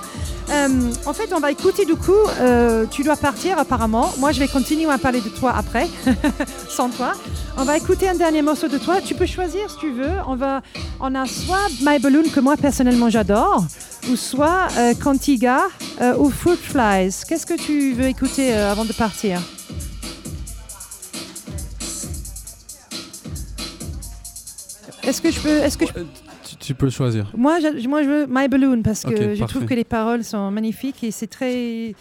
[0.48, 0.68] Euh,
[1.06, 4.12] en fait, on va écouter du coup, euh, tu dois partir apparemment.
[4.18, 5.88] Moi, je vais continuer à parler de toi après,
[6.68, 7.14] sans toi.
[7.56, 9.00] On va écouter un dernier morceau de toi.
[9.00, 10.12] Tu peux choisir si tu veux.
[10.28, 10.62] On, va,
[11.00, 13.64] on a soit My Balloon, que moi personnellement j'adore,
[14.08, 14.68] ou soit
[15.02, 15.62] Cantiga
[16.18, 17.24] ou Fruit Flies.
[17.28, 19.40] Qu'est-ce que tu veux écouter avant de partir?
[25.10, 25.92] Est-ce que je peux, est-ce que je
[26.48, 27.30] Tu, tu peux choisir.
[27.36, 30.50] moi, je, moi, je veux My Balloon parce que je trouve que les paroles sont
[30.50, 31.94] magnifiques et c'est très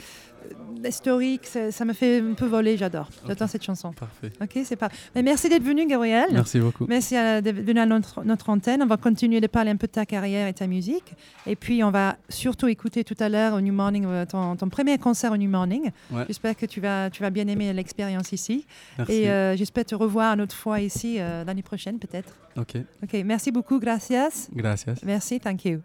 [0.87, 1.45] historique.
[1.45, 2.77] Ça, ça me fait un peu voler.
[2.77, 3.09] J'adore.
[3.27, 3.91] J'adore cette chanson.
[3.91, 4.31] Parfait.
[4.41, 4.89] Ok, c'est pas.
[5.15, 6.29] Mais merci d'être venu, Gabriel.
[6.31, 6.85] Merci beaucoup.
[6.87, 8.81] Merci d'être venu à notre, notre antenne.
[8.83, 11.13] On va continuer de parler un peu de ta carrière et ta musique.
[11.45, 14.69] Et puis, on va surtout écouter tout à l'heure au New Morning, euh, ton, ton
[14.69, 15.91] premier concert au New Morning.
[16.11, 16.25] Ouais.
[16.27, 18.65] J'espère que tu vas, tu vas bien aimer l'expérience ici.
[18.97, 19.13] Merci.
[19.13, 22.33] Et euh, j'espère te revoir une autre fois ici euh, l'année prochaine, peut-être.
[22.57, 22.77] Ok.
[23.03, 23.79] Ok, merci beaucoup.
[23.79, 24.49] Gracias.
[24.53, 24.95] Gracias.
[25.03, 25.39] Merci.
[25.39, 25.81] Thank you.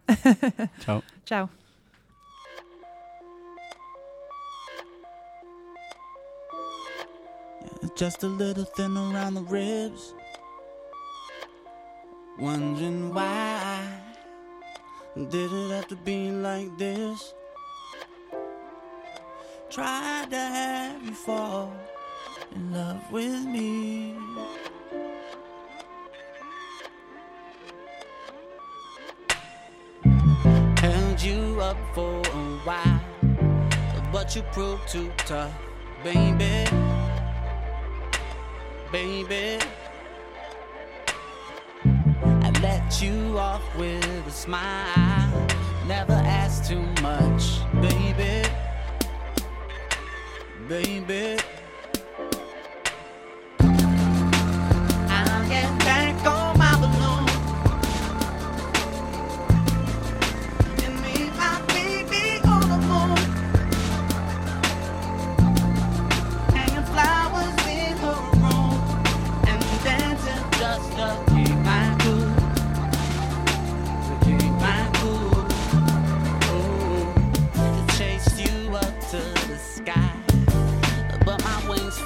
[0.85, 1.01] Ciao.
[1.27, 1.64] Ciao.
[7.97, 10.15] Just a little thin around the ribs.
[12.39, 13.87] Wondering why
[15.17, 17.35] did it have to be like this?
[19.71, 21.73] Tried to have you fall
[22.55, 24.17] in love with me.
[30.79, 33.01] Held you up for a while,
[34.11, 35.53] but you proved too tough,
[36.03, 36.84] baby
[38.95, 39.59] baby.
[41.85, 45.49] I let you off with a smile.
[45.89, 47.45] Never asked too much,
[47.83, 48.49] baby.
[50.69, 51.43] Baby.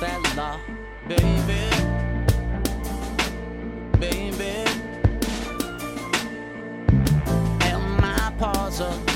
[0.01, 0.61] My wings fell off,
[1.09, 1.71] baby,
[3.99, 4.65] baby.
[7.61, 9.08] Held my paws up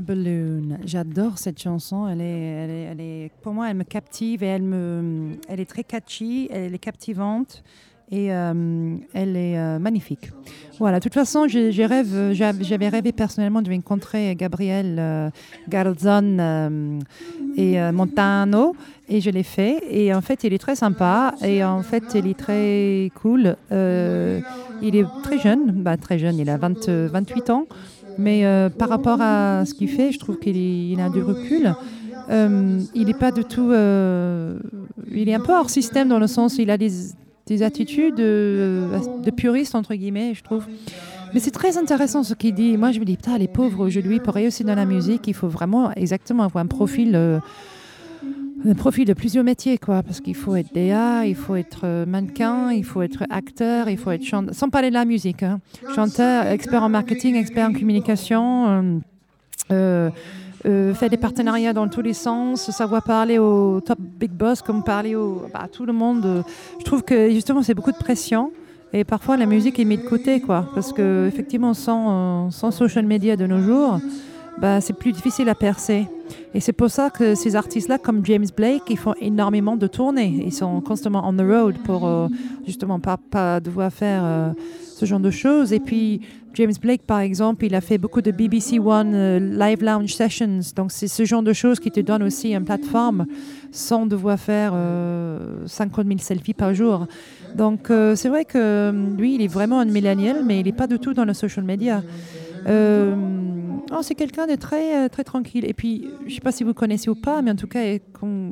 [0.00, 0.78] Balloon.
[0.84, 2.08] J'adore cette chanson.
[2.08, 5.84] Elle est, elle est, pour moi, elle me captive et elle, me, elle est très
[5.84, 7.62] catchy, elle est captivante
[8.10, 10.30] et euh, elle est euh, magnifique.
[10.78, 15.30] Voilà, de toute façon, j'avais rêvé personnellement de rencontrer Gabriel euh,
[15.68, 17.00] Garzon euh,
[17.56, 18.76] et Montano
[19.08, 19.82] et je l'ai fait.
[19.90, 23.56] Et en fait, il est très sympa et en fait, il est très cool.
[24.80, 27.66] Il est très jeune, bah, très jeune, il a 20, euh, 28 ans.
[28.18, 31.74] Mais euh, par rapport à ce qu'il fait, je trouve qu'il a du recul.
[32.30, 33.70] Euh, il n'est pas du tout.
[33.70, 34.58] euh,
[35.10, 36.90] il est un peu hors système dans le sens où il a des,
[37.46, 40.66] des attitudes de puriste, entre guillemets, je trouve.
[41.32, 42.76] Mais c'est très intéressant ce qu'il dit.
[42.76, 45.48] Moi, je me dis, putain, les pauvres aujourd'hui, pour réussir dans la musique, il faut
[45.48, 47.40] vraiment exactement avoir un profil.
[48.66, 52.06] Un profil de plusieurs métiers, quoi, parce qu'il faut être DA, il faut être euh,
[52.06, 55.60] mannequin, il faut être acteur, il faut être chanteur, sans parler de la musique, hein.
[55.94, 58.98] chanteur, expert en marketing, expert en communication, euh,
[59.70, 60.10] euh,
[60.66, 64.82] euh, faire des partenariats dans tous les sens, savoir parler au top big boss comme
[64.82, 66.42] parler au, bah, à tout le monde.
[66.80, 68.50] Je trouve que justement c'est beaucoup de pression.
[68.94, 70.66] Et parfois, la musique est mise de côté, quoi.
[70.74, 74.00] Parce que, effectivement, sans, sans social media de nos jours,
[74.60, 76.06] bah, c'est plus difficile à percer.
[76.54, 80.42] Et c'est pour ça que ces artistes-là, comme James Blake, ils font énormément de tournées.
[80.46, 82.28] Ils sont constamment on the road pour euh,
[82.66, 84.52] justement pas, pas devoir faire euh,
[84.82, 85.72] ce genre de choses.
[85.72, 86.22] Et puis,
[86.54, 90.60] James Blake, par exemple, il a fait beaucoup de BBC One euh, Live Lounge Sessions.
[90.74, 93.26] Donc, c'est ce genre de choses qui te donnent aussi une plateforme
[93.70, 97.06] sans devoir faire euh, 50 000 selfies par jour.
[97.54, 100.98] Donc, c'est vrai que lui, il est vraiment un millénial, mais il n'est pas du
[100.98, 102.02] tout dans le social media.
[103.92, 105.64] Oh, c'est quelqu'un de très, euh, très tranquille.
[105.64, 107.80] Et puis, je ne sais pas si vous connaissez ou pas, mais en tout cas,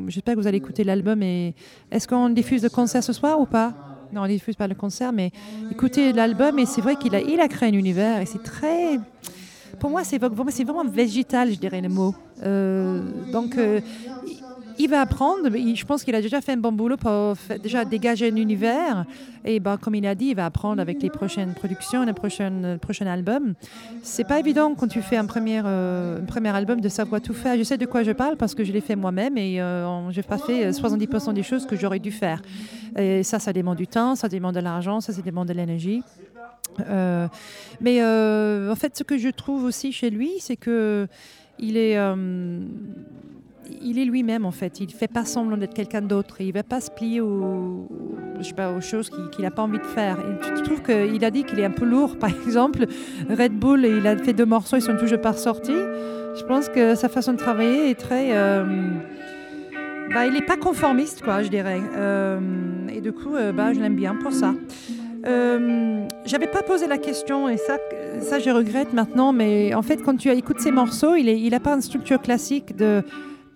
[0.09, 1.23] j'espère que vous allez écouter l'album.
[1.23, 1.55] Et
[1.91, 3.75] est-ce qu'on diffuse le concert ce soir ou pas?
[4.13, 5.31] Non, on ne diffuse pas le concert, mais
[5.71, 6.59] écoutez l'album.
[6.59, 8.21] Et c'est vrai qu'il a, il a créé un univers.
[8.21, 8.99] Et c'est très.
[9.79, 12.15] Pour moi, c'est vraiment végétal, je dirais le mot.
[12.43, 13.81] Euh, donc, euh,
[14.79, 15.49] il- va apprendre.
[15.51, 19.05] mais Je pense qu'il a déjà fait un bon boulot pour déjà dégager un univers.
[19.45, 22.73] Et ben, comme il a dit, il va apprendre avec les prochaines productions, les prochaines,
[22.75, 23.55] le prochain album.
[24.03, 27.57] C'est pas évident quand tu fais un premier, euh, premier album de savoir tout faire.
[27.57, 30.17] Je sais de quoi je parle parce que je l'ai fait moi-même et euh, je
[30.17, 32.43] n'ai pas fait euh, 70% des choses que j'aurais dû faire.
[32.99, 36.03] Et ça, ça demande du temps, ça demande de l'argent, ça, ça demande de l'énergie.
[36.91, 37.27] Euh,
[37.81, 41.07] mais euh, en fait, ce que je trouve aussi chez lui, c'est que
[41.59, 42.61] il est, euh,
[43.83, 44.81] il est lui-même en fait.
[44.81, 46.41] Il fait pas semblant d'être quelqu'un d'autre.
[46.41, 47.89] Il va pas se plier aux,
[48.41, 50.19] je choses qu'il n'a pas envie de faire.
[50.21, 52.87] Et tu trouves qu'il a dit qu'il est un peu lourd, par exemple.
[53.29, 55.73] Red Bull, il a fait deux morceaux, ils sont toujours pas sortis.
[55.73, 58.37] Je pense que sa façon de travailler est très.
[58.37, 58.65] euh,
[60.13, 61.81] bah, il n'est pas conformiste, quoi, je dirais.
[61.97, 62.39] Euh,
[62.93, 64.55] et du coup, euh, bah, je l'aime bien pour ça.
[65.27, 67.79] Euh, J'avais pas posé la question et ça,
[68.21, 69.33] ça je regrette maintenant.
[69.33, 73.03] Mais en fait, quand tu écoutes ces morceaux, il n'a pas une structure classique de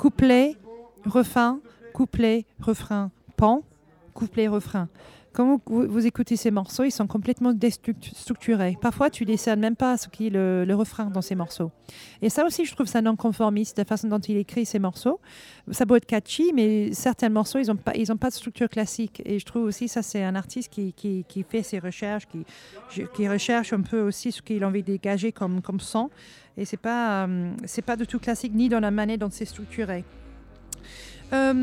[0.00, 0.56] couplet,
[1.04, 1.60] refrain,
[1.92, 3.62] couplet, refrain, pan,
[4.14, 4.88] couplet, refrain.
[5.32, 8.76] Quand vous, écoutez ces morceaux, ils sont complètement déstructurés.
[8.80, 11.70] Parfois, tu décernes même pas ce qui est le, refrain dans ces morceaux.
[12.20, 15.20] Et ça aussi, je trouve ça non conformiste, la façon dont il écrit ces morceaux.
[15.70, 17.76] Ça peut être catchy, mais certains morceaux, ils n'ont
[18.16, 19.22] pas, de structure classique.
[19.24, 22.26] Et je trouve aussi ça, c'est un artiste qui, fait ses recherches,
[23.14, 26.10] qui, recherche un peu aussi ce qu'il a envie de dégager comme, son.
[26.56, 27.52] Et c'est pas, euh,
[27.86, 30.04] pas du tout classique, ni dans la manière dont c'est structuré.
[31.32, 31.54] Euh,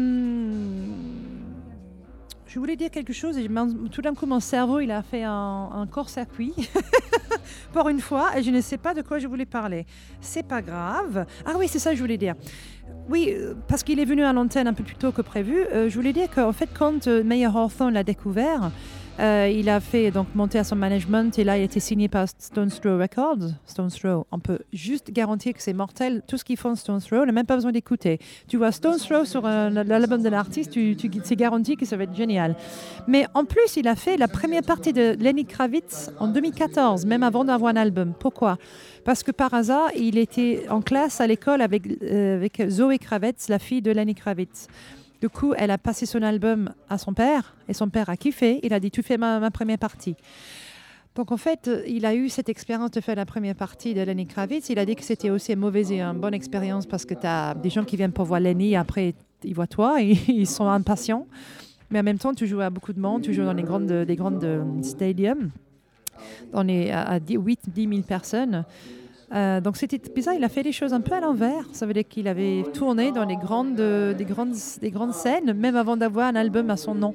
[2.58, 3.48] je voulais dire quelque chose et
[3.92, 6.56] tout d'un coup mon cerveau il a fait un, un court-circuit
[7.72, 9.86] pour une fois et je ne sais pas de quoi je voulais parler.
[10.22, 11.28] C'est pas grave.
[11.46, 12.34] Ah oui, c'est ça que je voulais dire.
[13.10, 15.68] Oui, euh, parce qu'il est venu à l'antenne un peu plus tôt que prévu.
[15.72, 18.72] euh, je voulais dire qu'en fait, quand euh, Meyer Hawthorne l'a découvert,
[19.20, 22.08] euh, il a fait donc monter à son management et là il a été signé
[22.08, 23.50] par Stone Throw Records.
[23.66, 26.22] Stone Throw, on peut juste garantir que c'est mortel.
[26.28, 28.20] Tout ce qu'ils font Stone Throw, on n'a même pas besoin d'écouter.
[28.48, 31.98] Tu vois Stone Throw sur un- l'album de l'artiste, tu, tu, c'est garanti que ça
[31.98, 32.56] va être génial.
[33.08, 37.24] Mais en plus, il a fait la première partie de Lenny Kravitz en 2014, même
[37.24, 38.14] avant d'avoir un album.
[38.20, 38.58] Pourquoi?
[39.04, 43.48] Parce que par hasard, il était en classe à l'école avec, euh, avec Zoé Kravitz,
[43.50, 44.68] la fille de Lenny Kravitz.
[45.22, 48.60] Du coup, elle a passé son album à son père et son père a kiffé.
[48.64, 50.16] Il a dit Tu fais ma, première partie.
[51.16, 54.28] Donc en fait, il a eu cette expérience de faire la première partie de Lenny
[54.28, 54.70] Kravitz.
[54.70, 57.26] Il a dit que c'était aussi une mauvaise et une bonne expérience parce que tu
[57.26, 61.26] as des gens qui viennent pour voir Lenny, après ils voient toi ils sont impatients.
[61.90, 63.92] Mais en même temps, tu joues à beaucoup de monde, tu joues dans les grandes,
[63.92, 65.52] des grandes euh, stadiums,
[66.52, 68.66] dans les, à, à 8 10 000 personnes.
[69.34, 71.66] Euh, donc c'était bizarre, il a fait les choses un peu à l'envers.
[71.74, 75.76] Ça veut dire qu'il avait tourné dans les grandes, des, grandes, des grandes scènes, même
[75.76, 77.14] avant d'avoir un album à son nom.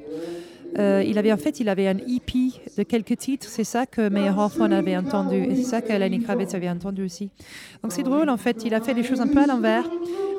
[0.78, 2.32] Euh, il avait en fait, il avait un EP
[2.78, 3.46] de quelques titres.
[3.48, 7.04] C'est ça que Meyer Hawthorne avait entendu, et c'est ça que Lenny Kravitz avait entendu
[7.04, 7.30] aussi.
[7.82, 8.62] Donc c'est drôle en fait.
[8.64, 9.84] Il a fait les choses un peu à l'envers,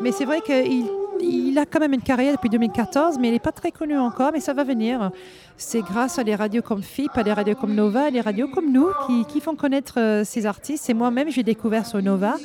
[0.01, 0.85] mais c'est vrai qu'il
[1.23, 4.31] il a quand même une carrière depuis 2014, mais il n'est pas très connu encore,
[4.33, 5.11] mais ça va venir.
[5.57, 8.47] C'est grâce à des radios comme FIP, à des radios comme Nova, à des radios
[8.47, 10.89] comme nous qui, qui font connaître euh, ces artistes.
[10.89, 12.35] Et moi-même, j'ai découvert sur Nova.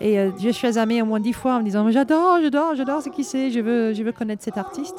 [0.00, 3.02] Et euh, je suis amie au moins dix fois en me disant J'adore, j'adore, j'adore,
[3.02, 4.96] c'est qui c'est, je veux, je veux connaître cet artiste.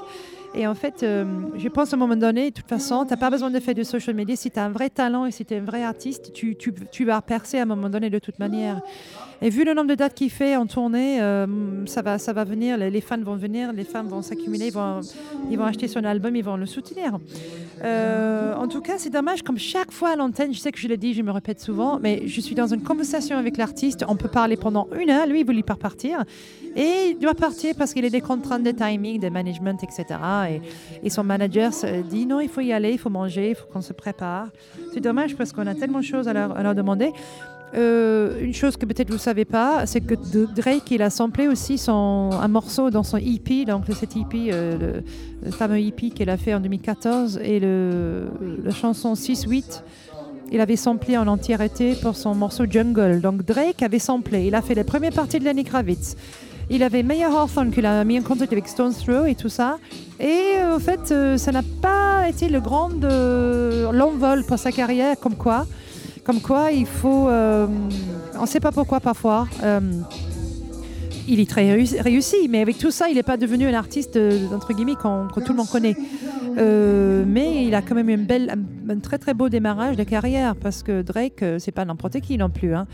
[0.55, 1.25] Et en fait, euh,
[1.57, 3.73] je pense à un moment donné, de toute façon, tu n'as pas besoin de faire
[3.73, 4.35] de social media.
[4.35, 6.73] Si tu as un vrai talent et si tu es un vrai artiste, tu, tu,
[6.91, 8.81] tu vas percer à un moment donné de toute manière.
[9.43, 12.45] Et vu le nombre de dates qu'il fait en tournée, euh, ça, va, ça va
[12.45, 15.01] venir, les, fans vont venir, les fans vont s'accumuler, ils vont,
[15.51, 17.19] ils vont acheter son album, ils vont le soutenir.
[17.83, 20.87] Euh, en tout cas, c'est dommage, comme chaque fois à l'antenne, je sais que je
[20.87, 24.15] l'ai dit, je me répète souvent, mais je suis dans une conversation avec l'artiste, on
[24.15, 26.23] peut parler pendant une heure, lui, il voulait pas partir,
[26.77, 30.05] et il doit partir parce qu'il a des contraintes de timing, de management, etc.
[31.03, 31.71] Et, son manager
[32.09, 34.47] dit non, il faut y aller, il faut manger, il faut qu'on se prépare.
[34.93, 37.11] C'est dommage parce qu'on a tellement de choses à leur demander.
[37.75, 40.13] Euh, une chose que peut-être vous ne savez pas, c'est que
[40.55, 45.01] Drake, il a samplé aussi un morceau dans son EP, donc cet EP, euh,
[45.43, 48.25] le, fameux EP qu'il a fait en 2014, et le,
[48.63, 49.81] la chanson 6-8,
[50.51, 53.21] il avait samplé en entièreté pour son morceau Jungle.
[53.21, 56.15] Donc Drake avait samplé, il a fait les premières parties de Lenny Kravitz.
[56.69, 59.77] Il avait Meyer Hawthorne qu'il a mis en contact avec Stone Throw et tout ça.
[60.19, 62.89] Et euh, en fait, euh, ça n'a pas été le grand
[63.91, 65.65] l'envol pour sa carrière, comme quoi.
[66.23, 67.27] Comme quoi, il faut.
[67.27, 67.67] euh,
[68.37, 69.47] on ne sait pas pourquoi parfois.
[69.63, 69.79] euh,
[71.25, 71.71] il est très
[72.01, 75.39] réussi, mais avec tout ça, il n'est pas devenu un artiste euh, entre guillemets que
[75.39, 75.95] tout le monde connaît.
[76.57, 78.53] Euh, mais il a quand même une belle,
[78.89, 82.49] un, très très beau démarrage de carrière parce que Drake, c'est pas n'importe qui non
[82.49, 82.75] plus.
[82.75, 82.87] hein.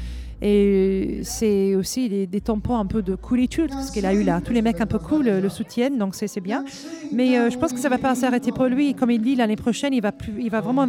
[0.44, 4.42] Et c'est aussi des, tampons un peu de coolitude ce qu'il a eu là.
[4.42, 6.64] Tous les mecs un peu cool le soutiennent, donc c'est bien.
[7.12, 8.94] Mais je pense que ça va pas s'arrêter pour lui.
[8.94, 10.88] Comme il dit, l'année prochaine, il va, plus, il va vraiment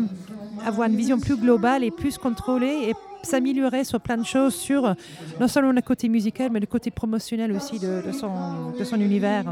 [0.64, 4.94] avoir une vision plus globale et plus contrôlée et s'améliorer sur plein de choses, sur
[5.38, 9.44] non seulement le côté musical, mais le côté promotionnel aussi de, son, de son univers.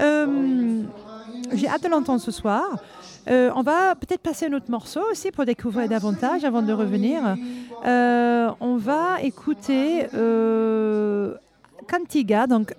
[0.00, 0.82] Euh,
[1.52, 2.64] J'ai hâte de l'entendre ce soir.
[3.28, 7.22] Euh, on va peut-être passer un autre morceau aussi pour découvrir davantage avant de revenir.
[7.86, 10.06] Euh, on va écouter
[11.88, 12.74] Cantiga, donc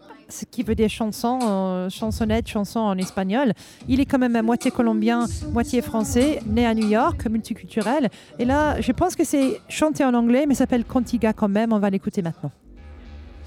[0.49, 3.53] qui veut dire chanson, euh, chansonnette, chanson en espagnol.
[3.87, 8.09] Il est quand même à moitié colombien, moitié français, né à New York, multiculturel.
[8.39, 11.73] Et là, je pense que c'est chanté en anglais, mais s'appelle Cantiga quand même.
[11.73, 12.51] On va l'écouter maintenant.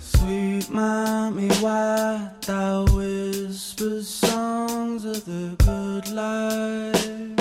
[0.00, 7.37] Sweet mommy, why thou whispers songs of the good life?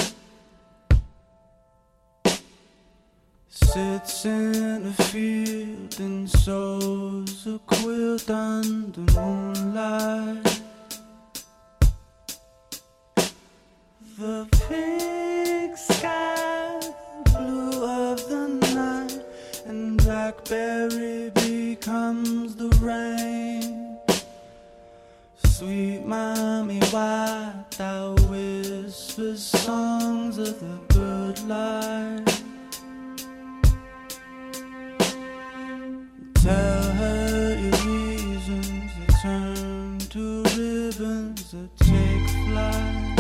[3.74, 10.62] Sits in a field and sews a quilt under moonlight.
[14.18, 16.80] The pink sky,
[17.26, 19.22] blue of the night,
[19.66, 24.00] and blackberry becomes the rain.
[25.44, 32.47] Sweet mommy, why thou whispers songs of the good life?
[36.48, 43.18] Tell her your reasons that turn to ribbons that take flight.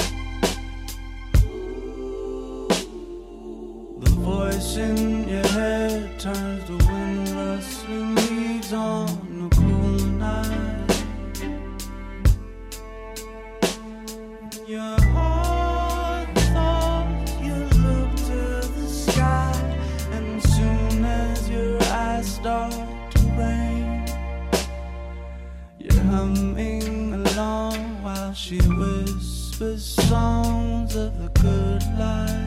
[3.99, 9.16] The voice in your head turns to wind rustling leaves on
[28.47, 32.46] she whispers songs of the good life.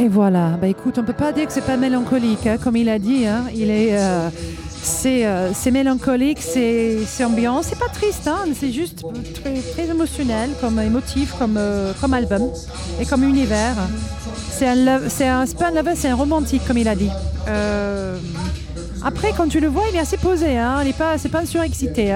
[0.00, 0.56] Et voilà.
[0.60, 3.26] Bah écoute, on peut pas dire que c'est pas mélancolique, hein, comme il a dit.
[3.26, 3.44] hein.
[3.54, 4.30] Il est, euh,
[4.82, 7.60] c'est, euh, c'est mélancolique, c'est, c'est ambiant.
[7.62, 9.02] C'est pas triste, hein, c'est juste
[9.34, 12.48] très, très émotionnel, comme émotif, comme, euh, comme album
[12.98, 13.74] et comme univers.
[14.50, 17.10] C'est un, love- c'est un, pas un lover, c'est un romantique, comme il a dit.
[19.02, 20.58] Après, quand tu le vois, il est assez posé.
[20.58, 20.78] Hein.
[20.82, 22.14] Il est pas, c'est pas surexcité,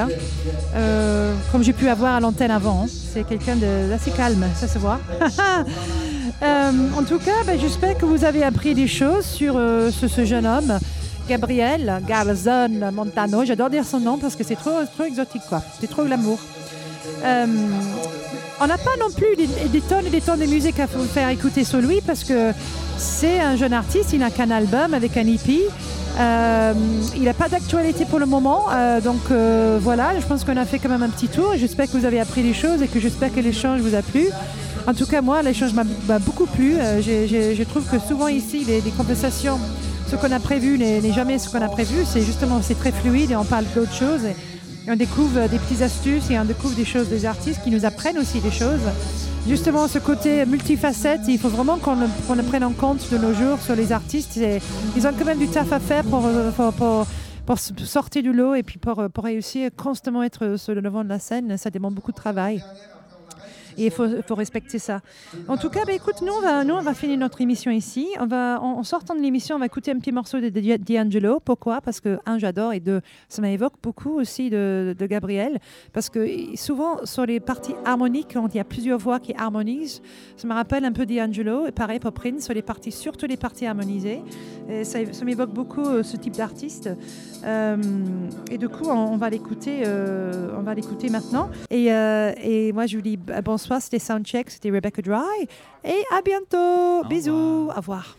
[1.53, 2.87] comme j'ai pu avoir à l'antenne avant.
[2.89, 5.01] C'est quelqu'un d'assez calme, ça se voit.
[6.45, 10.25] Euh, en tout cas, ben, j'espère que vous avez appris des choses sur euh, ce,
[10.27, 10.79] jeune homme,
[11.27, 13.45] Gabriel Garzon Montano.
[13.47, 14.73] J'adore dire son nom parce que c'est trop,
[15.07, 15.63] exotique, quoi.
[15.81, 16.39] C'est trop glamour.
[17.25, 17.47] Euh,
[18.61, 21.31] on n'a pas non plus des, tonnes et des tonnes de musique à vous faire
[21.31, 22.53] écouter sur lui parce que
[22.99, 25.25] c'est un jeune artiste, il n'a qu'un album avec un.
[26.21, 26.73] Euh,
[27.17, 28.67] il n'a pas d'actualité pour le moment,
[29.03, 29.31] donc
[29.81, 31.55] voilà, je pense qu'on a fait quand même un petit tour.
[31.57, 34.29] J'espère que vous avez appris des choses et que j'espère que l'échange vous a plu.
[34.87, 36.75] En tout cas, moi, l'échange m'a beaucoup plu.
[36.77, 39.59] Euh, j'ai- j'ai- je trouve que souvent ici, les, les conversations,
[40.09, 42.05] ce qu'on a prévu n'est jamais ce qu'on a prévu.
[42.05, 44.25] C'est justement, c'est très fluide et on parle d'autres choses.
[44.25, 44.37] Et,
[44.87, 47.87] on découvre euh, des petites astuces et on découvre des choses des artistes qui nous
[47.87, 48.83] apprennent aussi des choses.
[49.49, 53.17] Justement, ce côté multifacette, il faut vraiment qu'on le, qu'on le prenne en compte de
[53.17, 54.39] nos jours sur les artistes.
[54.97, 57.07] Ils ont quand même du taf à faire pour, euh, pour, pour-
[57.47, 61.09] pour sortir du lot et puis euh, pour réussir constamment être sur le devant de
[61.11, 61.57] la scène.
[61.57, 62.63] Ça demande beaucoup de travail.
[63.79, 65.01] Et il faut, respecter ça.
[65.49, 68.09] En tout cas, bah, écoute, nous on, va, nous, on va finir notre émission ici.
[68.21, 71.41] On va, en, sortant de l'émission, on va écouter un petit morceau de D'Angelo.
[71.41, 71.81] Pourquoi?
[71.81, 75.59] Parce que, un, j'adore, et deux, ça m'évoque beaucoup aussi de, Gabriel.
[75.93, 80.01] Parce que souvent, sur les parties harmoniques, quand il y a plusieurs voix qui harmonisent,
[80.37, 81.67] ça me rappelle un peu D'Angelo.
[81.67, 84.23] Et pareil pour Prince, sur les parties, surtout les parties harmonisées.
[84.83, 86.91] Ça m'évoque beaucoup euh, ce type d'artiste.
[87.45, 87.77] Euh,
[88.51, 91.51] et du coup, on, va l'écouter, euh, on va l'écouter maintenant.
[91.71, 93.81] Et, euh, et moi, je vous dis b- bonsoir.
[93.83, 95.47] C'était Soundcheck, c'était Rebecca Dry.
[95.85, 97.07] Et à bientôt.
[97.09, 97.69] Bisous.
[97.69, 98.17] Au revoir.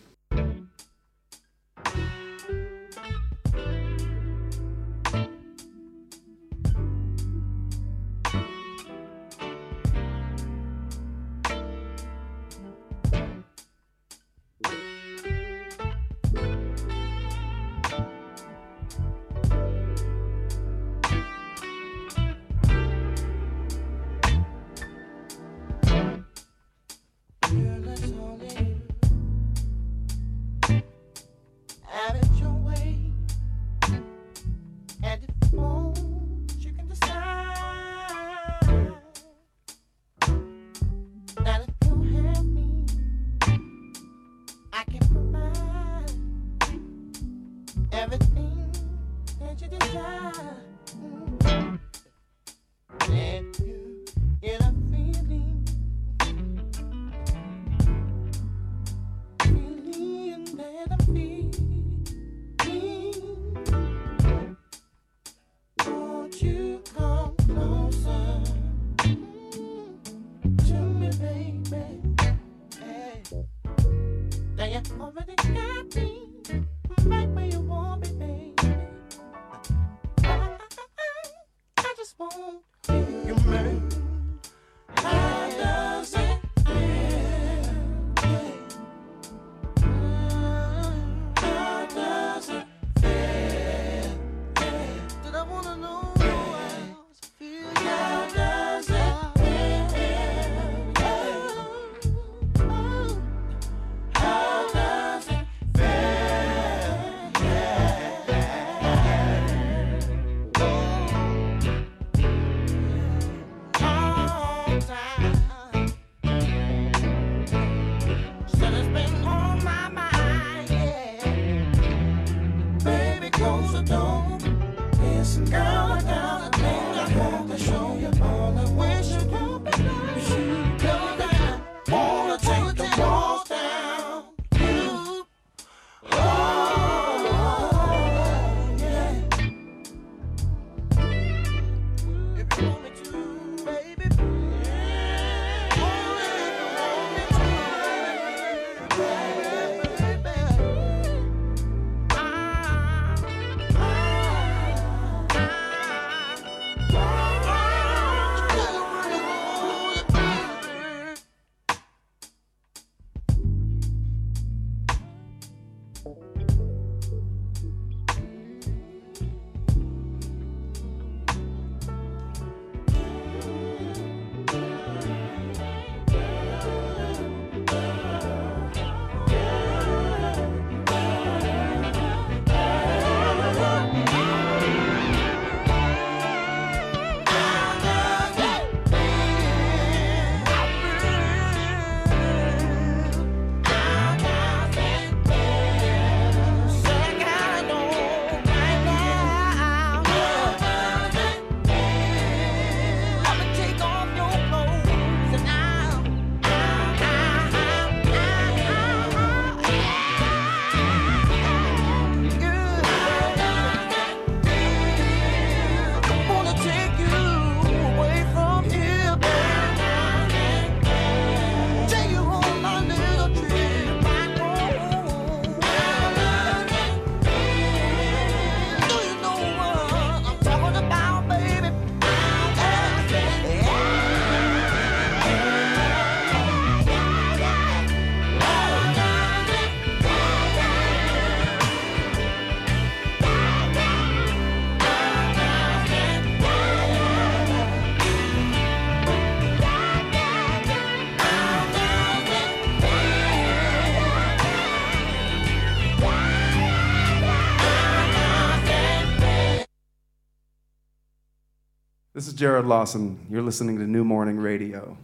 [262.35, 263.17] Is Jared Lawson.
[263.29, 264.97] You're listening to New Morning Radio.